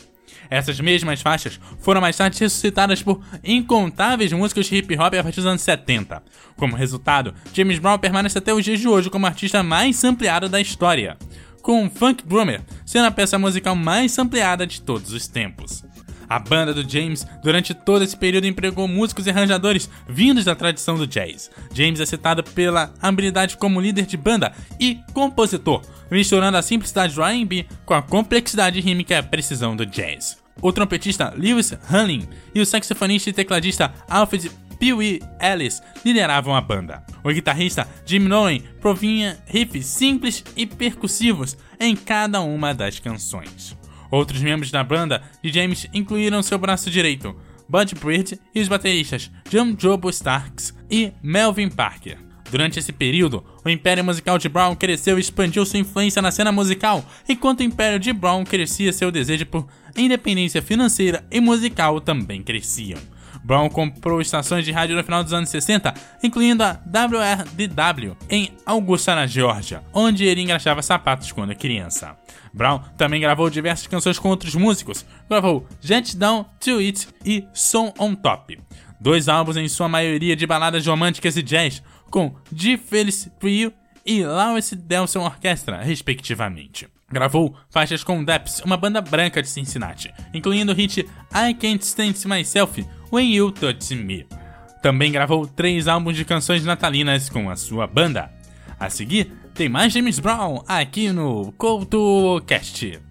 Essas 0.49 0.79
mesmas 0.79 1.21
faixas 1.21 1.59
foram 1.79 2.01
mais 2.01 2.17
tarde 2.17 2.39
ressuscitadas 2.39 3.01
por 3.01 3.21
incontáveis 3.43 4.33
músicos 4.33 4.65
de 4.65 4.75
hip 4.77 4.95
hop 4.95 5.13
a 5.13 5.23
partir 5.23 5.37
dos 5.37 5.45
anos 5.45 5.61
70. 5.61 6.21
Como 6.57 6.75
resultado, 6.75 7.33
James 7.53 7.79
Brown 7.79 7.97
permanece 7.97 8.37
até 8.37 8.53
os 8.53 8.63
dias 8.63 8.79
de 8.79 8.87
hoje 8.87 9.09
como 9.09 9.25
artista 9.25 9.63
mais 9.63 9.95
sampleado 9.95 10.49
da 10.49 10.59
história, 10.59 11.17
com 11.61 11.89
Funk 11.89 12.25
Brummer 12.25 12.61
sendo 12.85 13.05
a 13.05 13.11
peça 13.11 13.39
musical 13.39 13.75
mais 13.75 14.11
sampleada 14.11 14.67
de 14.67 14.81
todos 14.81 15.13
os 15.13 15.27
tempos. 15.27 15.83
A 16.31 16.39
banda 16.39 16.73
do 16.73 16.89
James, 16.89 17.27
durante 17.43 17.73
todo 17.73 18.05
esse 18.05 18.15
período, 18.15 18.47
empregou 18.47 18.87
músicos 18.87 19.27
e 19.27 19.29
arranjadores 19.29 19.89
vindos 20.07 20.45
da 20.45 20.55
tradição 20.55 20.95
do 20.95 21.05
jazz. 21.05 21.51
James 21.73 21.99
é 21.99 22.05
citado 22.05 22.41
pela 22.41 22.93
habilidade 23.01 23.57
como 23.57 23.81
líder 23.81 24.05
de 24.05 24.15
banda 24.15 24.53
e 24.79 25.01
compositor, 25.11 25.81
misturando 26.09 26.55
a 26.55 26.61
simplicidade 26.61 27.15
do 27.15 27.21
R&B 27.21 27.65
com 27.85 27.93
a 27.93 28.01
complexidade 28.01 28.79
rítmica 28.79 29.13
e 29.13 29.17
a 29.17 29.23
precisão 29.23 29.75
do 29.75 29.85
jazz. 29.85 30.37
O 30.61 30.71
trompetista 30.71 31.33
Lewis 31.35 31.73
Hunling 31.91 32.29
e 32.55 32.61
o 32.61 32.65
saxofonista 32.65 33.29
e 33.29 33.33
tecladista 33.33 33.93
Alfred 34.09 34.49
Pee 34.79 34.93
Wee 34.93 35.21
Ellis 35.37 35.83
lideravam 36.05 36.55
a 36.55 36.61
banda. 36.61 37.03
O 37.25 37.29
guitarrista 37.29 37.85
Jim 38.05 38.19
Nolan 38.19 38.59
provinha 38.79 39.37
riffs 39.45 39.85
simples 39.85 40.45
e 40.55 40.65
percussivos 40.65 41.57
em 41.77 41.93
cada 41.93 42.39
uma 42.39 42.73
das 42.73 42.99
canções. 42.99 43.80
Outros 44.11 44.41
membros 44.41 44.69
da 44.69 44.83
banda 44.83 45.23
de 45.41 45.51
James 45.51 45.87
incluíram 45.93 46.43
seu 46.43 46.57
braço 46.59 46.91
direito, 46.91 47.33
Bud 47.67 47.95
Bird, 47.95 48.37
e 48.53 48.59
os 48.59 48.67
bateristas 48.67 49.31
John 49.49 49.73
Jobo 49.79 50.09
Starks 50.09 50.75
e 50.89 51.13
Melvin 51.23 51.69
Parker. 51.69 52.17
Durante 52.51 52.77
esse 52.77 52.91
período, 52.91 53.45
o 53.63 53.69
império 53.69 54.03
musical 54.03 54.37
de 54.37 54.49
Brown 54.49 54.75
cresceu 54.75 55.17
e 55.17 55.21
expandiu 55.21 55.65
sua 55.65 55.79
influência 55.79 56.21
na 56.21 56.31
cena 56.31 56.51
musical, 56.51 57.05
enquanto 57.29 57.61
o 57.61 57.63
império 57.63 57.97
de 57.97 58.11
Brown 58.11 58.43
crescia 58.43 58.91
seu 58.91 59.09
desejo 59.09 59.45
por 59.45 59.65
independência 59.95 60.61
financeira 60.61 61.25
e 61.31 61.39
musical 61.39 62.01
também 62.01 62.43
cresciam. 62.43 62.99
Brown 63.43 63.69
comprou 63.69 64.21
estações 64.21 64.65
de 64.65 64.71
rádio 64.71 64.95
no 64.95 65.03
final 65.03 65.23
dos 65.23 65.33
anos 65.33 65.49
60, 65.49 65.93
incluindo 66.23 66.63
a 66.63 66.79
WRDW, 66.85 68.15
em 68.29 68.53
Augusta, 68.65 69.15
na 69.15 69.25
Geórgia, 69.27 69.83
onde 69.93 70.25
ele 70.25 70.41
engraxava 70.41 70.81
sapatos 70.81 71.31
quando 71.31 71.55
criança. 71.55 72.15
Brown 72.53 72.79
também 72.97 73.21
gravou 73.21 73.49
diversas 73.49 73.87
canções 73.87 74.19
com 74.19 74.29
outros 74.29 74.55
músicos, 74.55 75.05
gravou 75.29 75.67
Jet 75.79 76.15
Down 76.15 76.45
to 76.59 76.79
It 76.79 77.07
e 77.25 77.45
Song 77.53 77.93
on 77.97 78.15
Top. 78.15 78.59
Dois 78.99 79.27
álbuns 79.27 79.57
em 79.57 79.67
sua 79.67 79.87
maioria 79.87 80.35
de 80.35 80.45
baladas 80.45 80.85
românticas 80.85 81.35
e 81.35 81.41
jazz, 81.41 81.81
com 82.09 82.35
G. 82.53 82.77
Felix 82.77 83.29
Trio 83.39 83.73
e 84.05 84.23
Lawrence 84.23 84.75
Delson 84.75 85.21
Orchestra, 85.21 85.81
respectivamente. 85.81 86.87
Gravou 87.11 87.55
faixas 87.69 88.03
com 88.03 88.23
Depths, 88.23 88.61
uma 88.63 88.77
banda 88.77 89.01
branca 89.01 89.41
de 89.41 89.49
Cincinnati, 89.49 90.13
incluindo 90.33 90.71
o 90.71 90.75
hit 90.75 91.01
I 91.33 91.53
Can't 91.53 91.83
Stand 91.83 92.13
Myself, 92.25 92.85
When 93.11 93.33
You 93.33 93.51
Touch 93.51 93.93
Me. 93.95 94.25
Também 94.81 95.11
gravou 95.11 95.45
três 95.45 95.87
álbuns 95.87 96.15
de 96.15 96.23
canções 96.23 96.63
natalinas 96.63 97.29
com 97.29 97.49
a 97.49 97.55
sua 97.55 97.85
banda. 97.85 98.31
A 98.79 98.89
seguir, 98.89 99.31
tem 99.53 99.67
mais 99.67 99.91
James 99.93 100.17
Brown 100.17 100.63
aqui 100.67 101.11
no 101.11 101.51
CoutoCast. 101.51 103.10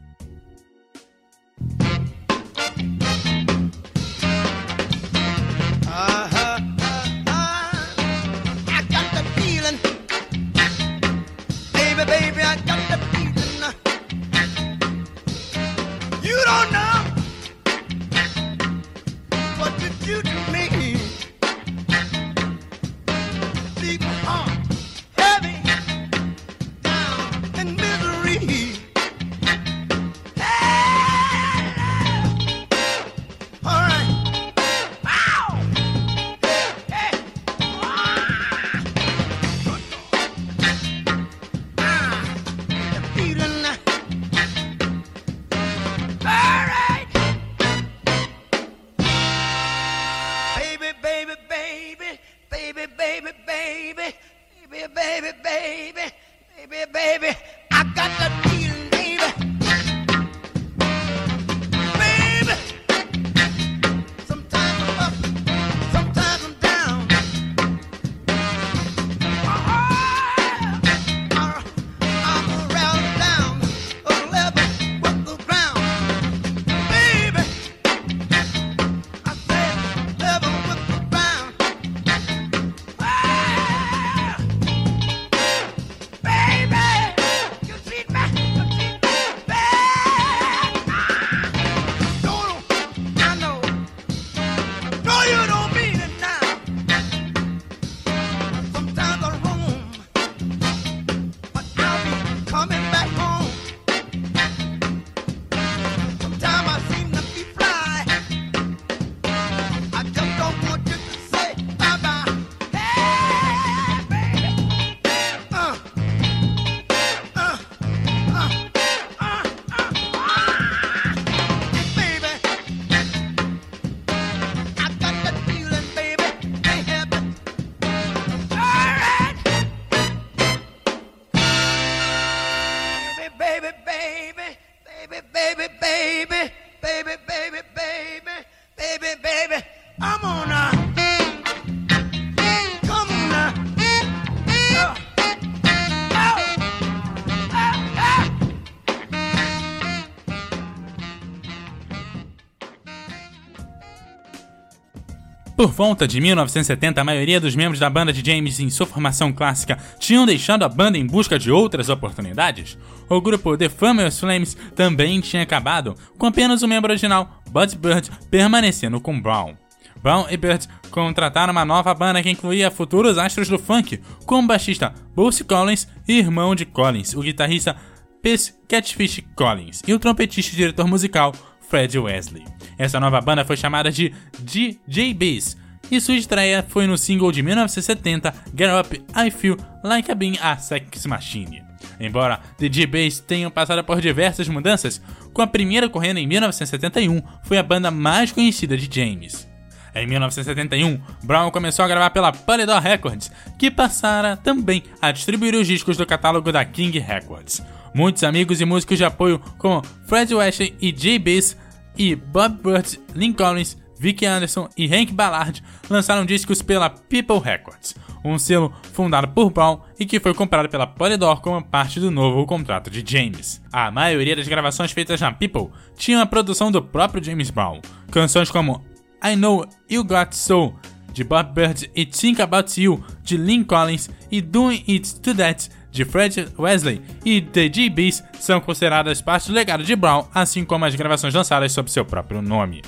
Por 155.80 155.86
volta 155.86 156.06
de 156.06 156.20
1970, 156.20 157.00
a 157.00 157.04
maioria 157.04 157.40
dos 157.40 157.56
membros 157.56 157.80
da 157.80 157.88
banda 157.88 158.12
de 158.12 158.22
James 158.22 158.60
em 158.60 158.68
sua 158.68 158.84
formação 158.84 159.32
clássica 159.32 159.78
tinham 159.98 160.26
deixado 160.26 160.62
a 160.62 160.68
banda 160.68 160.98
em 160.98 161.06
busca 161.06 161.38
de 161.38 161.50
outras 161.50 161.88
oportunidades. 161.88 162.76
O 163.08 163.18
grupo 163.18 163.56
The 163.56 163.70
Famous 163.70 164.20
Flames 164.20 164.54
também 164.76 165.22
tinha 165.22 165.42
acabado, 165.42 165.94
com 166.18 166.26
apenas 166.26 166.60
o 166.60 166.68
membro 166.68 166.90
original, 166.90 167.40
Bud 167.50 167.78
Bird, 167.78 168.10
permanecendo 168.30 169.00
com 169.00 169.18
Brown. 169.18 169.54
Brown 170.02 170.26
e 170.28 170.36
Bird 170.36 170.68
contrataram 170.90 171.52
uma 171.52 171.64
nova 171.64 171.94
banda 171.94 172.22
que 172.22 172.28
incluía 172.28 172.70
futuros 172.70 173.16
astros 173.16 173.48
do 173.48 173.58
funk, 173.58 174.02
como 174.26 174.44
o 174.44 174.48
baixista 174.48 174.92
Bruce 175.16 175.42
Collins 175.44 175.88
e 176.06 176.18
irmão 176.18 176.54
de 176.54 176.66
Collins, 176.66 177.14
o 177.14 177.22
guitarrista 177.22 177.74
Pez 178.20 178.54
Catfish 178.68 179.24
Collins, 179.34 179.80
e 179.88 179.94
o 179.94 179.98
trompetista 179.98 180.52
e 180.52 180.56
diretor 180.56 180.86
musical 180.86 181.32
Fred 181.70 181.98
Wesley. 181.98 182.44
Essa 182.76 183.00
nova 183.00 183.18
banda 183.22 183.46
foi 183.46 183.56
chamada 183.56 183.90
de 183.90 184.12
DJBs 184.40 185.59
e 185.90 186.00
sua 186.00 186.16
estreia 186.16 186.64
foi 186.68 186.86
no 186.86 186.98
single 186.98 187.30
de 187.30 187.42
1970 187.42 188.34
Get 188.56 188.70
Up, 188.80 189.04
I 189.16 189.30
Feel 189.30 189.56
Like 189.82 190.10
a 190.10 190.14
Being 190.14 190.38
a 190.40 190.56
Sex 190.56 191.06
Machine. 191.06 191.62
Embora 191.98 192.40
The 192.58 192.72
G-Bass 192.72 193.20
tenham 193.20 193.50
passado 193.50 193.84
por 193.84 194.00
diversas 194.00 194.48
mudanças, 194.48 195.00
com 195.32 195.42
a 195.42 195.46
primeira 195.46 195.86
ocorrendo 195.86 196.18
em 196.18 196.26
1971, 196.26 197.22
foi 197.42 197.58
a 197.58 197.62
banda 197.62 197.90
mais 197.90 198.32
conhecida 198.32 198.76
de 198.76 198.88
James. 198.92 199.48
Em 199.94 200.06
1971, 200.06 201.00
Brown 201.24 201.50
começou 201.50 201.84
a 201.84 201.88
gravar 201.88 202.10
pela 202.10 202.32
Polydor 202.32 202.80
Records, 202.80 203.30
que 203.58 203.70
passara 203.70 204.36
também 204.36 204.84
a 205.02 205.10
distribuir 205.10 205.54
os 205.54 205.66
discos 205.66 205.96
do 205.96 206.06
catálogo 206.06 206.52
da 206.52 206.64
King 206.64 206.98
Records. 206.98 207.60
Muitos 207.92 208.22
amigos 208.22 208.60
e 208.60 208.64
músicos 208.64 208.98
de 208.98 209.04
apoio, 209.04 209.40
como 209.58 209.82
Fred 210.06 210.32
Wesley 210.32 210.76
e 210.80 210.94
Jay 210.96 211.18
Bass, 211.18 211.56
e 211.98 212.14
Bob 212.14 212.62
Burt, 212.62 212.98
Lynn 213.14 213.32
Collins, 213.32 213.76
Vicky 214.00 214.24
Anderson 214.24 214.66
e 214.78 214.86
Hank 214.86 215.12
Ballard 215.12 215.62
lançaram 215.90 216.24
discos 216.24 216.62
pela 216.62 216.88
People 216.88 217.38
Records, 217.38 217.94
um 218.24 218.38
selo 218.38 218.72
fundado 218.94 219.28
por 219.28 219.50
Brown 219.50 219.80
e 219.98 220.06
que 220.06 220.18
foi 220.18 220.32
comprado 220.32 220.70
pela 220.70 220.86
Polydor 220.86 221.42
como 221.42 221.62
parte 221.62 222.00
do 222.00 222.10
novo 222.10 222.46
contrato 222.46 222.88
de 222.88 223.04
James. 223.06 223.60
A 223.70 223.90
maioria 223.90 224.34
das 224.34 224.48
gravações 224.48 224.90
feitas 224.90 225.20
na 225.20 225.30
People 225.32 225.68
tinham 225.98 226.22
a 226.22 226.24
produção 226.24 226.72
do 226.72 226.80
próprio 226.80 227.22
James 227.22 227.50
Brown. 227.50 227.82
Canções 228.10 228.50
como 228.50 228.82
I 229.22 229.36
Know 229.36 229.66
You 229.90 230.02
Got 230.02 230.34
Soul, 230.34 230.74
de 231.12 231.22
Bob 231.22 231.52
Bird 231.52 231.90
e 231.94 232.06
Think 232.06 232.40
About 232.40 232.82
You, 232.82 233.04
de 233.22 233.36
Lynn 233.36 233.64
Collins 233.64 234.08
e 234.30 234.40
Doing 234.40 234.82
It 234.88 235.20
To 235.20 235.34
That, 235.34 235.68
de 235.90 236.06
Fred 236.06 236.48
Wesley 236.58 237.02
e 237.22 237.42
The 237.42 237.68
GBs 237.68 238.24
são 238.38 238.62
consideradas 238.62 239.20
parte 239.20 239.48
do 239.48 239.54
legado 239.54 239.84
de 239.84 239.94
Brown, 239.94 240.26
assim 240.34 240.64
como 240.64 240.86
as 240.86 240.94
gravações 240.94 241.34
lançadas 241.34 241.70
sob 241.72 241.90
seu 241.90 242.06
próprio 242.06 242.40
nome. 242.40 242.80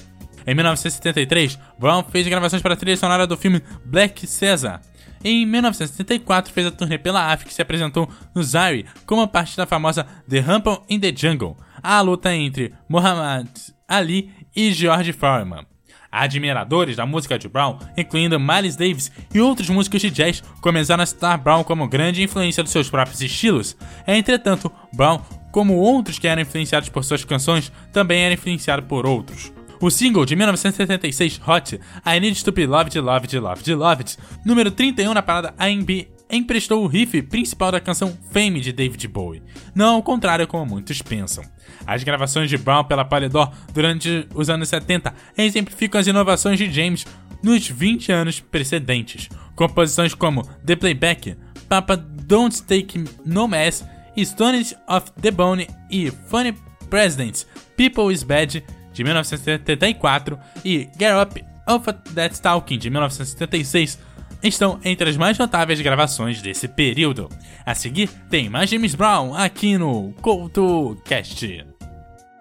Em 0.47 0.55
1973, 0.55 1.59
Brown 1.79 2.03
fez 2.05 2.27
gravações 2.27 2.63
para 2.63 2.75
a 2.75 2.77
trilha 2.77 2.97
sonora 2.97 3.27
do 3.27 3.37
filme 3.37 3.63
Black 3.85 4.27
Caesar. 4.27 4.81
Em 5.25 5.47
1974, 5.47 6.53
fez 6.53 6.67
a 6.67 6.71
turnê 6.71 6.99
pela 6.99 7.33
África 7.33 7.51
e 7.51 7.55
se 7.55 7.63
apresentou 7.63 8.11
no 8.35 8.43
Zaire 8.43 8.87
como 9.07 9.27
parte 9.29 9.57
da 9.57 9.67
famosa 9.67 10.05
The 10.29 10.41
Rumble 10.41 10.81
in 10.89 10.99
the 10.99 11.13
Jungle, 11.15 11.57
a 11.81 12.01
luta 12.01 12.35
entre 12.35 12.75
Muhammad 12.89 13.47
Ali 13.87 14.31
e 14.55 14.73
George 14.73 15.13
Foreman. 15.13 15.65
Admiradores 16.11 16.97
da 16.97 17.07
música 17.07 17.39
de 17.39 17.49
Brown, 17.49 17.79
incluindo 17.97 18.39
Miles 18.39 18.77
Davis 18.77 19.11
e 19.33 19.41
outros 19.41 19.71
músicos 19.71 20.03
de 20.03 20.11
jazz, 20.11 20.43
começaram 20.61 21.03
a 21.03 21.07
citar 21.07 21.39
Brown 21.39 21.65
como 21.65 21.89
grande 21.89 22.23
influência 22.23 22.63
dos 22.63 22.73
seus 22.73 22.91
próprios 22.91 23.23
estilos. 23.23 23.77
Entretanto, 24.07 24.71
Brown, 24.93 25.21
como 25.51 25.75
outros 25.75 26.19
que 26.19 26.29
eram 26.29 26.43
influenciados 26.43 26.91
por 26.91 27.03
suas 27.03 27.25
canções, 27.25 27.73
também 27.93 28.25
era 28.25 28.35
influenciado 28.35 28.83
por 28.83 29.07
outros. 29.07 29.53
O 29.83 29.91
single 29.91 30.25
de 30.25 30.37
1976, 30.37 31.41
Hot, 31.45 31.81
I 32.07 32.21
Need 32.21 32.45
to 32.45 32.53
Be 32.53 32.69
Loved, 32.69 32.97
Loved, 33.01 33.37
Loved, 33.37 33.75
Loved, 33.75 34.17
número 34.45 34.71
31 34.71 35.13
na 35.13 35.23
parada 35.23 35.53
R&B, 35.59 36.09
emprestou 36.31 36.85
o 36.85 36.87
riff 36.87 37.21
principal 37.23 37.73
da 37.73 37.81
canção 37.81 38.17
Fame 38.31 38.61
de 38.61 38.73
David 38.73 39.09
Bowie, 39.09 39.43
não 39.75 39.97
ao 39.97 40.03
contrário 40.05 40.47
como 40.47 40.65
muitos 40.65 41.03
pensam. 41.03 41.43
As 41.85 42.05
gravações 42.05 42.49
de 42.49 42.57
Brown 42.57 42.85
pela 42.85 43.05
Polydor 43.05 43.51
durante 43.75 44.29
os 44.37 44.49
anos 44.49 44.69
70 44.69 45.13
exemplificam 45.37 46.01
as 46.01 46.07
inovações 46.07 46.59
de 46.59 46.71
James 46.71 47.05
nos 47.43 47.67
20 47.67 48.13
anos 48.13 48.39
precedentes. 48.39 49.29
Composições 49.57 50.15
como 50.15 50.45
The 50.65 50.77
Playback, 50.77 51.37
Papa 51.69 51.97
Don't 51.97 52.63
Take 52.63 53.05
No 53.27 53.49
Mess, 53.49 53.85
Stones 54.17 54.77
of 54.87 55.11
the 55.21 55.33
Bone 55.33 55.67
e 55.91 56.09
Funny 56.29 56.55
Presidents, 56.89 57.49
People 57.77 58.15
is 58.15 58.23
Bad 58.23 58.63
de 58.93 59.03
1974 59.03 60.39
e 60.65 60.89
Get 60.99 61.13
Up 61.23 61.45
Off 61.67 61.93
That 62.15 62.41
Talking 62.41 62.79
de 62.79 62.91
1976 62.91 63.99
estão 64.43 64.81
entre 64.85 65.09
as 65.09 65.17
mais 65.17 65.39
notáveis 65.39 65.81
gravações 65.81 66.43
desse 66.43 66.67
período. 66.67 67.29
A 67.65 67.75
seguir, 67.75 68.09
tem 68.29 68.49
mais 68.51 68.69
James 68.71 68.95
Brown 68.95 69.35
aqui 69.35 69.79
no 69.79 70.13
CoutoCast. 70.21 71.65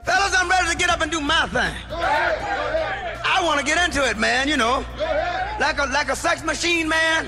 Fellas, 0.04 0.34
I'm 0.34 0.50
ready 0.50 0.72
to 0.72 0.78
get 0.78 0.90
up 0.90 1.04
and 1.04 1.10
do 1.10 1.22
my 1.22 1.48
thing. 1.52 1.76
I 3.24 3.44
want 3.44 3.60
to 3.60 3.66
get 3.66 3.78
into 3.78 4.04
it, 4.04 4.18
man, 4.18 4.48
you 4.48 4.58
know. 4.58 4.84
Like 5.60 5.80
a 5.80 5.86
like 5.86 6.12
a 6.12 6.16
sex 6.16 6.44
machine, 6.44 6.88
man. 6.88 7.28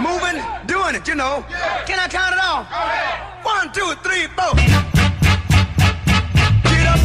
Moving, 0.00 0.42
doing 0.66 0.94
it, 0.94 1.06
you 1.06 1.14
know. 1.14 1.44
Can 1.86 1.98
I 1.98 2.08
count 2.08 2.32
it 2.32 2.40
off? 2.42 2.66
One, 3.44 3.70
two, 3.72 3.94
three, 4.02 4.26
four. 4.28 4.54
Get 6.64 6.86
up, 6.86 7.00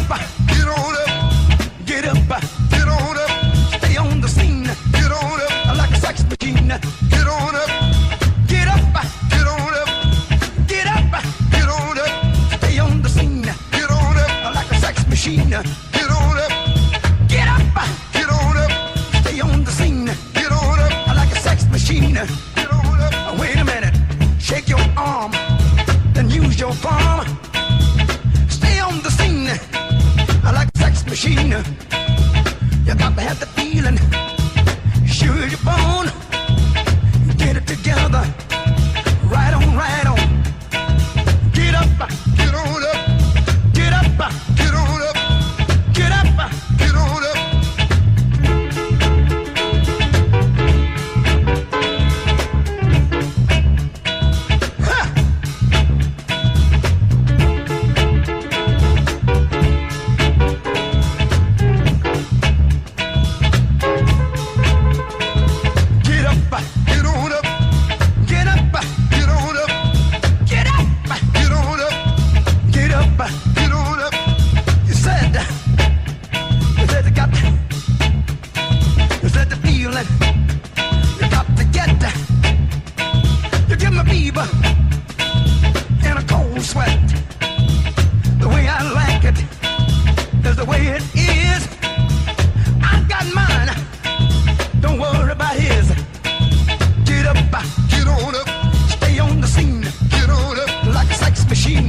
get 0.48 0.68
on 0.68 0.96
up, 0.96 1.09
get 2.02 2.16
up, 2.16 2.42
get 2.70 2.88
on 2.88 3.16
up. 3.18 3.30
Stay 3.78 3.96
on 3.96 4.20
the 4.20 4.28
scene, 4.28 4.64
get 4.92 5.12
on 5.12 5.40
up. 5.40 5.76
Like 5.76 5.90
a 5.90 5.96
sex 5.96 6.24
machine, 6.24 6.68
get 6.68 7.26
on 7.26 7.54
up. 7.54 7.70
Get 8.48 8.68
up, 8.68 8.80
get 9.30 9.46
on 9.46 9.74
up, 9.74 9.88
get 10.66 10.86
up, 10.86 11.24
get 11.50 11.68
on 11.68 11.98
up. 11.98 12.12
Stay 12.58 12.78
on 12.78 13.02
the 13.02 13.08
scene, 13.08 13.42
get 13.42 13.90
on 13.90 14.16
up. 14.16 14.54
Like 14.54 14.70
a 14.70 14.74
sex 14.76 15.06
machine, 15.08 15.50
get 15.50 16.10
on 16.10 16.38
up. 16.38 16.52
Get 17.28 17.48
up, 17.48 17.62
get 18.12 18.30
on 18.30 18.56
up. 18.56 18.72
Stay 19.22 19.40
on 19.40 19.64
the 19.64 19.70
scene, 19.70 20.06
get 20.32 20.52
on 20.52 20.80
up. 20.80 21.16
Like 21.16 21.32
a 21.32 21.40
sex 21.40 21.66
machine, 21.70 22.14
get 22.14 22.72
on 22.72 23.00
up. 23.00 23.38
Wait 23.38 23.56
a 23.56 23.64
minute, 23.64 23.94
shake 24.38 24.68
your 24.68 24.80
arm, 24.96 25.32
then 26.14 26.30
use 26.30 26.58
your 26.58 26.72
palm. 26.80 27.26
Stay 28.48 28.80
on 28.80 29.02
the 29.02 29.10
scene, 29.10 29.48
I 30.44 30.52
like 30.52 30.68
a 30.74 30.78
sex 30.78 31.04
machine. 31.06 31.89
You 33.30 33.36
got 33.36 33.42
to 33.42 33.46
have 33.46 33.54
the 33.54 33.59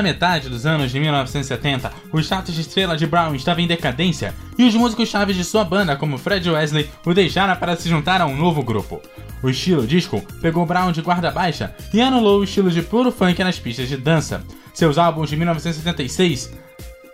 Pela 0.00 0.12
metade 0.14 0.48
dos 0.48 0.64
anos 0.64 0.90
de 0.90 0.98
1970, 0.98 1.92
o 2.10 2.18
status 2.20 2.54
de 2.54 2.62
estrela 2.62 2.96
de 2.96 3.06
Brown 3.06 3.34
estava 3.34 3.60
em 3.60 3.66
decadência 3.66 4.34
e 4.56 4.64
os 4.64 4.74
músicos 4.74 5.10
chaves 5.10 5.36
de 5.36 5.44
sua 5.44 5.62
banda, 5.62 5.94
como 5.94 6.16
Fred 6.16 6.48
Wesley, 6.48 6.88
o 7.04 7.12
deixaram 7.12 7.54
para 7.56 7.76
se 7.76 7.86
juntar 7.86 8.18
a 8.22 8.24
um 8.24 8.34
novo 8.34 8.62
grupo. 8.62 9.02
O 9.42 9.50
estilo 9.50 9.86
disco 9.86 10.24
pegou 10.40 10.64
Brown 10.64 10.90
de 10.90 11.02
guarda 11.02 11.30
baixa 11.30 11.74
e 11.92 12.00
anulou 12.00 12.40
o 12.40 12.44
estilo 12.44 12.70
de 12.70 12.80
puro 12.80 13.12
funk 13.12 13.44
nas 13.44 13.58
pistas 13.58 13.90
de 13.90 13.98
dança. 13.98 14.42
Seus 14.72 14.96
álbuns 14.96 15.28
de 15.28 15.36
1976 15.36 16.50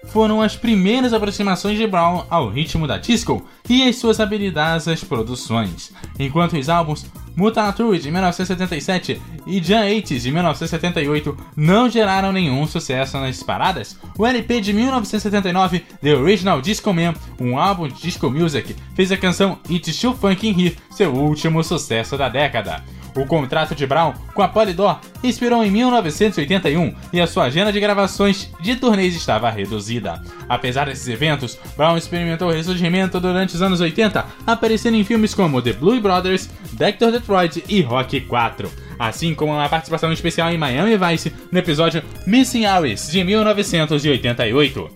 foram 0.09 0.43
as 0.43 0.57
primeiras 0.57 1.13
aproximações 1.13 1.79
de 1.79 1.87
Brown 1.87 2.25
ao 2.31 2.49
ritmo 2.49 2.87
da 2.87 2.99
disco 2.99 3.47
e 3.69 3.83
as 3.83 3.97
suas 3.97 4.21
habilidosas 4.21 5.03
produções, 5.03 5.93
enquanto 6.19 6.57
os 6.57 6.69
álbuns 6.69 7.07
Mutanature 7.37 7.99
de 7.99 8.11
1977 8.11 9.21
e 9.47 9.63
Jan 9.63 9.83
80 9.83 10.19
de 10.19 10.33
1978 10.33 11.37
não 11.55 11.89
geraram 11.91 12.33
nenhum 12.33 12.67
sucesso 12.67 13.19
nas 13.19 13.43
paradas, 13.43 13.99
o 14.17 14.27
LP 14.27 14.63
de 14.63 14.73
1979, 14.73 15.81
The 16.01 16.15
Original 16.15 16.63
Disco 16.63 16.95
Man, 16.95 17.15
um 17.39 17.59
álbum 17.59 17.89
de 17.89 18.01
disco 18.01 18.31
music, 18.31 18.75
fez 18.95 19.13
a 19.13 19.19
canção 19.19 19.59
It's 19.69 19.95
Still 19.95 20.15
Funkin' 20.15 20.59
Here 20.59 20.79
seu 20.91 21.13
último 21.13 21.63
sucesso 21.63 22.17
da 22.17 22.31
década. 22.31 22.83
O 23.17 23.27
contrato 23.27 23.75
de 23.75 23.87
Brown 23.87 24.13
com 24.35 24.43
a 24.43 24.49
Polydor 24.49 25.01
expirou 25.23 25.65
em 25.65 25.71
1981 25.71 26.95
e 27.13 27.21
a 27.21 27.27
sua 27.27 27.45
agenda 27.45 27.73
de 27.73 27.81
gravações 27.81 28.51
de 28.61 28.77
turnês 28.77 29.17
estava 29.17 29.51
reduzida. 29.51 30.23
Apesar 30.49 30.85
desses 30.87 31.09
eventos, 31.09 31.59
Brown 31.77 31.97
experimentou 31.97 32.51
ressurgimento 32.51 33.19
durante 33.19 33.55
os 33.55 33.63
anos 33.63 33.81
80, 33.81 34.25
aparecendo 34.47 34.97
em 34.97 35.05
filmes 35.05 35.35
como 35.35 35.63
The 35.63 35.73
Blue 35.73 36.01
Brothers, 36.01 36.51
Dr. 36.73 37.11
Detroit 37.13 37.65
e 37.69 37.81
Rocky 37.81 38.21
4 38.21 38.87
assim 38.99 39.35
como 39.35 39.53
uma 39.53 39.69
participação 39.69 40.13
especial 40.13 40.51
em 40.51 40.59
Miami 40.59 40.97
Vice 40.97 41.33
no 41.51 41.59
episódio 41.59 42.03
Missing 42.27 42.67
Hours 42.67 43.11
de 43.11 43.23
1988. 43.23 44.91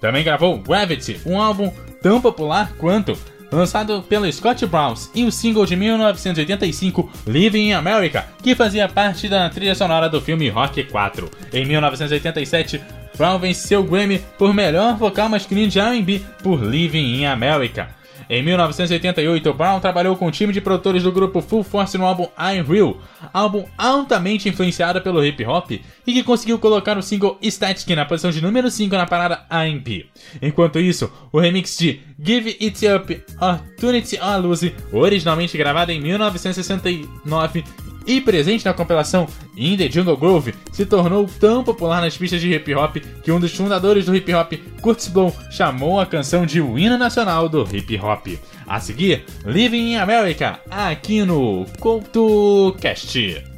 Também 0.00 0.24
gravou 0.24 0.58
Gravity, 0.58 1.20
um 1.24 1.40
álbum 1.40 1.72
tão 2.02 2.20
popular 2.20 2.72
quanto 2.78 3.16
lançado 3.50 4.02
pelo 4.02 4.30
Scott 4.32 4.64
Browns, 4.66 5.10
e 5.14 5.24
o 5.24 5.32
single 5.32 5.66
de 5.66 5.76
1985 5.76 7.10
Living 7.26 7.68
in 7.68 7.72
America, 7.72 8.26
que 8.42 8.54
fazia 8.54 8.88
parte 8.88 9.28
da 9.28 9.48
trilha 9.48 9.74
sonora 9.74 10.08
do 10.08 10.20
filme 10.20 10.48
Rock 10.48 10.84
4. 10.84 11.30
Em 11.52 11.64
1987, 11.64 12.80
Brown 13.16 13.38
venceu 13.38 13.80
o 13.80 13.84
Grammy 13.84 14.18
por 14.38 14.52
melhor 14.52 14.96
vocal 14.96 15.28
masculino 15.28 15.68
de 15.68 15.78
R&B 15.78 16.22
por 16.42 16.62
Living 16.62 17.20
in 17.20 17.24
America. 17.26 17.88
Em 18.28 18.42
1988, 18.42 19.54
Brown 19.54 19.78
trabalhou 19.78 20.16
com 20.16 20.26
o 20.26 20.30
time 20.30 20.52
de 20.52 20.60
produtores 20.60 21.04
do 21.04 21.12
grupo 21.12 21.40
Full 21.40 21.62
Force 21.62 21.96
no 21.96 22.04
álbum 22.04 22.26
I'm 22.36 22.62
Real, 22.62 22.98
álbum 23.32 23.64
altamente 23.78 24.48
influenciado 24.48 25.00
pelo 25.00 25.24
hip 25.24 25.44
hop 25.44 25.70
e 25.70 26.12
que 26.12 26.24
conseguiu 26.24 26.58
colocar 26.58 26.98
o 26.98 27.02
single 27.02 27.38
Static 27.40 27.88
na 27.94 28.04
posição 28.04 28.32
de 28.32 28.42
número 28.42 28.68
5 28.68 28.96
na 28.96 29.06
parada 29.06 29.44
AMP. 29.48 30.10
Enquanto 30.42 30.80
isso, 30.80 31.12
o 31.30 31.38
remix 31.38 31.78
de 31.78 32.00
Give 32.20 32.56
It 32.60 32.86
Up, 32.88 33.22
Opportunity 33.40 34.18
or 34.20 34.40
Lose, 34.40 34.74
originalmente 34.92 35.56
gravado 35.56 35.92
em 35.92 36.00
1969 36.00 37.64
e 38.06 38.20
presente 38.20 38.64
na 38.64 38.72
compilação 38.72 39.26
In 39.56 39.76
the 39.76 39.90
Jungle 39.90 40.16
Grove, 40.16 40.54
se 40.72 40.86
tornou 40.86 41.26
tão 41.40 41.64
popular 41.64 42.00
nas 42.00 42.16
pistas 42.16 42.40
de 42.40 42.52
hip 42.52 42.74
hop 42.74 42.96
que 43.22 43.32
um 43.32 43.40
dos 43.40 43.54
fundadores 43.54 44.06
do 44.06 44.14
hip 44.14 44.32
hop, 44.34 44.52
Kurtis 44.80 45.08
Blow, 45.08 45.34
chamou 45.50 46.00
a 46.00 46.06
canção 46.06 46.46
de 46.46 46.60
o 46.60 46.78
hino 46.78 46.96
nacional 46.96 47.48
do 47.48 47.66
hip 47.74 47.98
hop. 47.98 48.38
A 48.66 48.80
seguir, 48.80 49.24
Living 49.44 49.92
in 49.92 49.96
America, 49.96 50.60
aqui 50.70 51.24
no 51.24 51.66
CoutoCast. 51.80 53.55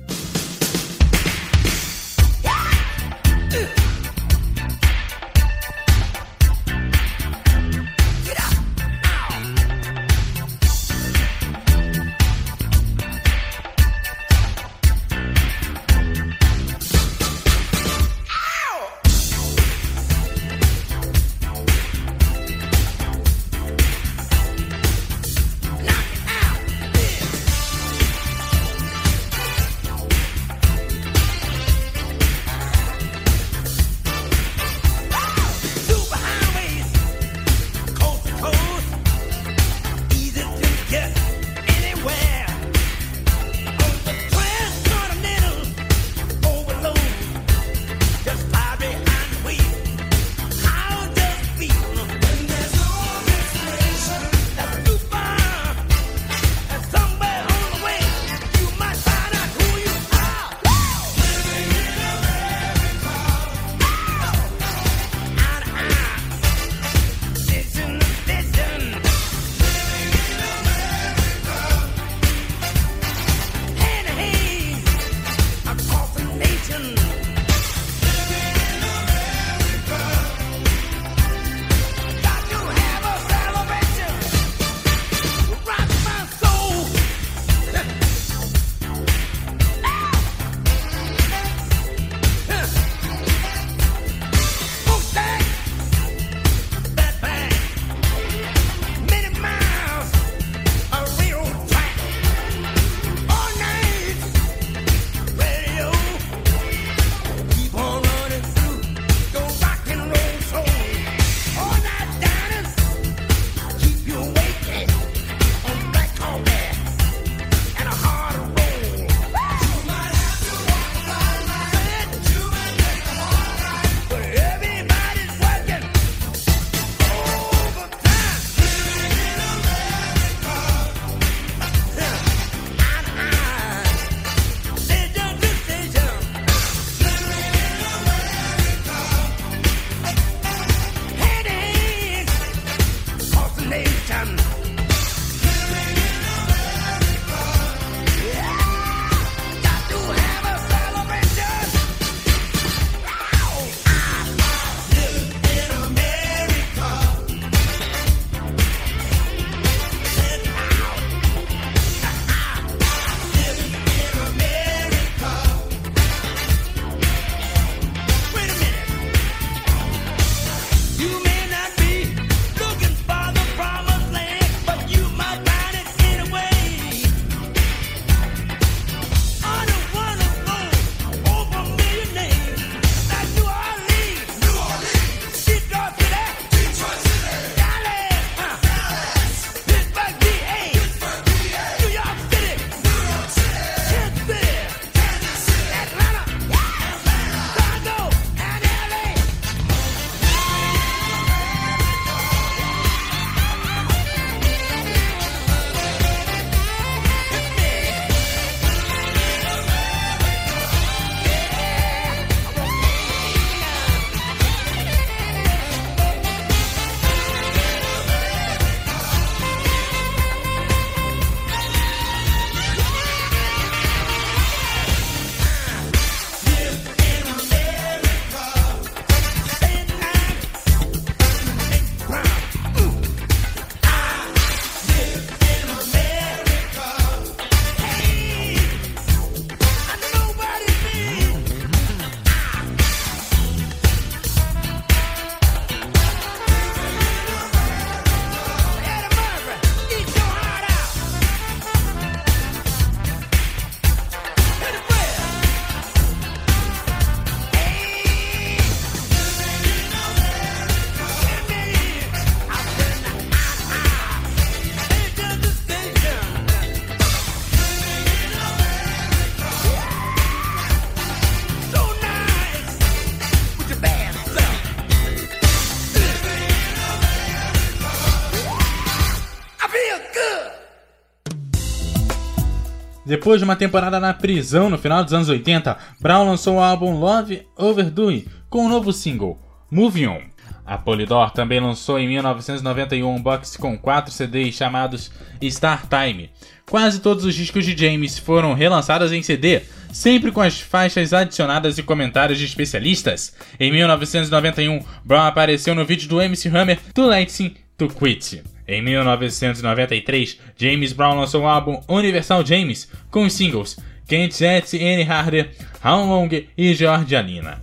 Depois 283.09 283.41
de 283.41 283.45
uma 283.45 283.57
temporada 283.57 283.99
na 283.99 284.13
prisão 284.13 284.69
no 284.69 284.77
final 284.77 285.03
dos 285.03 285.15
anos 285.15 285.31
80, 285.31 285.79
Brown 285.99 286.27
lançou 286.27 286.57
o 286.57 286.61
álbum 286.61 287.01
Love 287.01 287.41
Overdue 287.57 288.29
com 288.51 288.67
um 288.67 288.69
novo 288.69 288.93
single, 288.93 289.39
Move 289.71 290.07
On. 290.07 290.21
A 290.67 290.77
Polydor 290.77 291.31
também 291.31 291.59
lançou 291.59 291.99
em 291.99 292.07
1991 292.07 293.11
um 293.11 293.23
box 293.23 293.57
com 293.57 293.79
quatro 293.79 294.13
CDs 294.13 294.55
chamados 294.55 295.11
Star 295.43 295.87
Time. 295.89 296.29
Quase 296.69 297.01
todos 297.01 297.25
os 297.25 297.35
discos 297.35 297.65
de 297.65 297.75
James 297.75 298.19
foram 298.19 298.53
relançados 298.53 299.11
em 299.11 299.23
CD, 299.23 299.63
sempre 299.91 300.31
com 300.31 300.43
as 300.43 300.61
faixas 300.61 301.15
adicionadas 301.15 301.79
e 301.79 301.83
comentários 301.83 302.39
de 302.39 302.45
especialistas. 302.45 303.35
Em 303.59 303.73
1991, 303.73 304.85
Brown 305.03 305.23
apareceu 305.23 305.75
no 305.75 305.87
vídeo 305.87 306.11
do 306.11 306.21
MC 306.21 306.51
Hammer 306.51 306.79
Too 306.93 307.07
Late 307.07 307.57
to 307.79 307.89
Quit. 307.89 308.58
Em 308.69 308.83
1993, 308.83 310.39
James 310.55 310.93
Brown 310.93 311.19
lançou 311.19 311.45
o 311.45 311.49
álbum 311.49 311.81
Universal 311.89 312.45
James, 312.45 312.87
com 313.11 313.25
os 313.25 313.33
singles 313.33 313.79
Can't 314.07 314.37
Get 314.37 314.75
Any 314.75 315.05
Harder, 315.05 315.51
How 315.83 316.05
Long 316.05 316.29
e 316.57 316.75
Georgianina. 316.75 317.63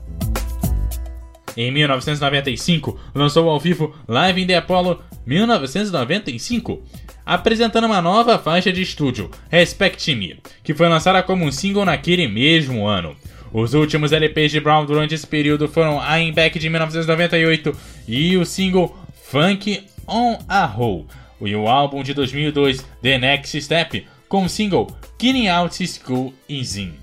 Em 1.55 1.71
1995, 1.71 2.99
lançou 3.13 3.47
ao 3.47 3.59
vivo 3.59 3.95
Live 4.07 4.41
in 4.41 4.47
the 4.47 4.55
Apollo 4.55 4.99
1995, 5.27 6.81
apresentando 7.23 7.85
uma 7.85 8.01
nova 8.01 8.39
faixa 8.39 8.73
de 8.73 8.81
estúdio, 8.81 9.29
Respect 9.51 10.15
Me, 10.15 10.39
que 10.63 10.73
foi 10.73 10.89
lançada 10.89 11.21
como 11.21 11.45
um 11.45 11.51
single 11.51 11.85
naquele 11.85 12.27
mesmo 12.27 12.87
ano. 12.87 13.15
Os 13.53 13.75
últimos 13.75 14.11
LPs 14.11 14.51
de 14.51 14.59
Brown 14.59 14.87
durante 14.87 15.13
esse 15.13 15.27
período 15.27 15.67
foram 15.67 16.01
I'm 16.01 16.33
Back 16.33 16.57
de 16.57 16.67
1998 16.67 17.77
e 18.07 18.35
o 18.37 18.43
single 18.43 18.97
Funk 19.23 19.83
on 20.07 20.37
a 20.47 20.65
Roll, 20.65 21.07
e 21.41 21.55
o 21.55 21.67
álbum 21.67 22.03
de 22.03 22.13
2002 22.13 22.85
The 23.01 23.17
Next 23.17 23.61
Step, 23.61 24.07
com 24.27 24.45
o 24.45 24.49
single 24.49 24.87
Getting 25.21 25.47
Out 25.47 25.87
School 25.87 26.33
In, 26.49 26.93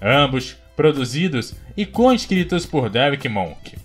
ambos 0.00 0.56
produzidos 0.76 1.54
e 1.76 1.86
co-escritos 1.86 2.66
por 2.66 2.90
Derek 2.90 3.28
Monk. 3.28 3.76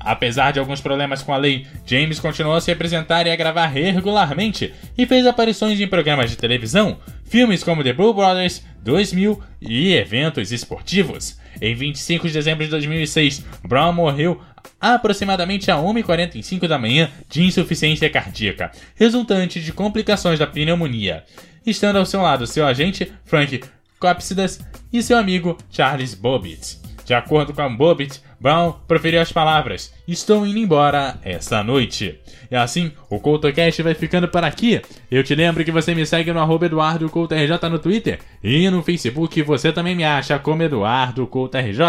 Apesar 0.00 0.52
de 0.52 0.60
alguns 0.60 0.80
problemas 0.80 1.20
com 1.20 1.34
a 1.34 1.36
lei, 1.36 1.66
James 1.84 2.20
continuou 2.20 2.54
a 2.54 2.60
se 2.60 2.70
apresentar 2.70 3.26
e 3.26 3.30
a 3.30 3.34
gravar 3.34 3.66
regularmente 3.66 4.72
e 4.96 5.04
fez 5.04 5.26
aparições 5.26 5.80
em 5.80 5.88
programas 5.88 6.30
de 6.30 6.36
televisão, 6.36 6.98
filmes 7.24 7.64
como 7.64 7.82
The 7.82 7.92
Blue 7.92 8.14
Brothers 8.14 8.64
2000 8.84 9.42
e 9.60 9.94
eventos 9.94 10.52
esportivos. 10.52 11.40
Em 11.60 11.74
25 11.74 12.28
de 12.28 12.34
dezembro 12.34 12.64
de 12.64 12.70
2006, 12.70 13.44
Brown 13.64 13.92
morreu 13.92 14.40
aproximadamente 14.80 15.70
a 15.70 15.76
1h45 15.76 16.66
da 16.66 16.78
manhã 16.78 17.10
de 17.28 17.42
insuficiência 17.42 18.08
cardíaca, 18.10 18.70
resultante 18.94 19.60
de 19.60 19.72
complicações 19.72 20.38
da 20.38 20.46
pneumonia. 20.46 21.24
Estando 21.64 21.98
ao 21.98 22.06
seu 22.06 22.22
lado 22.22 22.46
seu 22.46 22.66
agente, 22.66 23.12
Frank 23.24 23.62
Copsidas, 23.98 24.60
e 24.92 25.02
seu 25.02 25.18
amigo 25.18 25.56
Charles 25.70 26.14
Bobbitt. 26.14 26.78
De 27.04 27.14
acordo 27.14 27.52
com 27.52 27.62
a 27.62 27.68
Bobbitt, 27.68 28.20
Brown 28.40 28.74
proferiu 28.86 29.20
as 29.20 29.32
palavras: 29.32 29.92
Estou 30.06 30.46
indo 30.46 30.58
embora 30.58 31.18
esta 31.22 31.64
noite. 31.64 32.20
E 32.50 32.56
assim, 32.56 32.92
o 33.10 33.18
CoutoCast 33.18 33.82
vai 33.82 33.94
ficando 33.94 34.28
por 34.28 34.44
aqui. 34.44 34.80
Eu 35.10 35.24
te 35.24 35.34
lembro 35.34 35.64
que 35.64 35.72
você 35.72 35.94
me 35.94 36.04
segue 36.06 36.32
no 36.32 36.40
arroba 36.40 36.66
EduardoCoutoRJ 36.66 37.68
no 37.70 37.78
Twitter 37.78 38.18
e 38.42 38.68
no 38.70 38.82
Facebook 38.82 39.42
você 39.42 39.72
também 39.72 39.96
me 39.96 40.04
acha 40.04 40.38
como 40.38 40.62
EduardoCoutoRJ. 40.62 41.80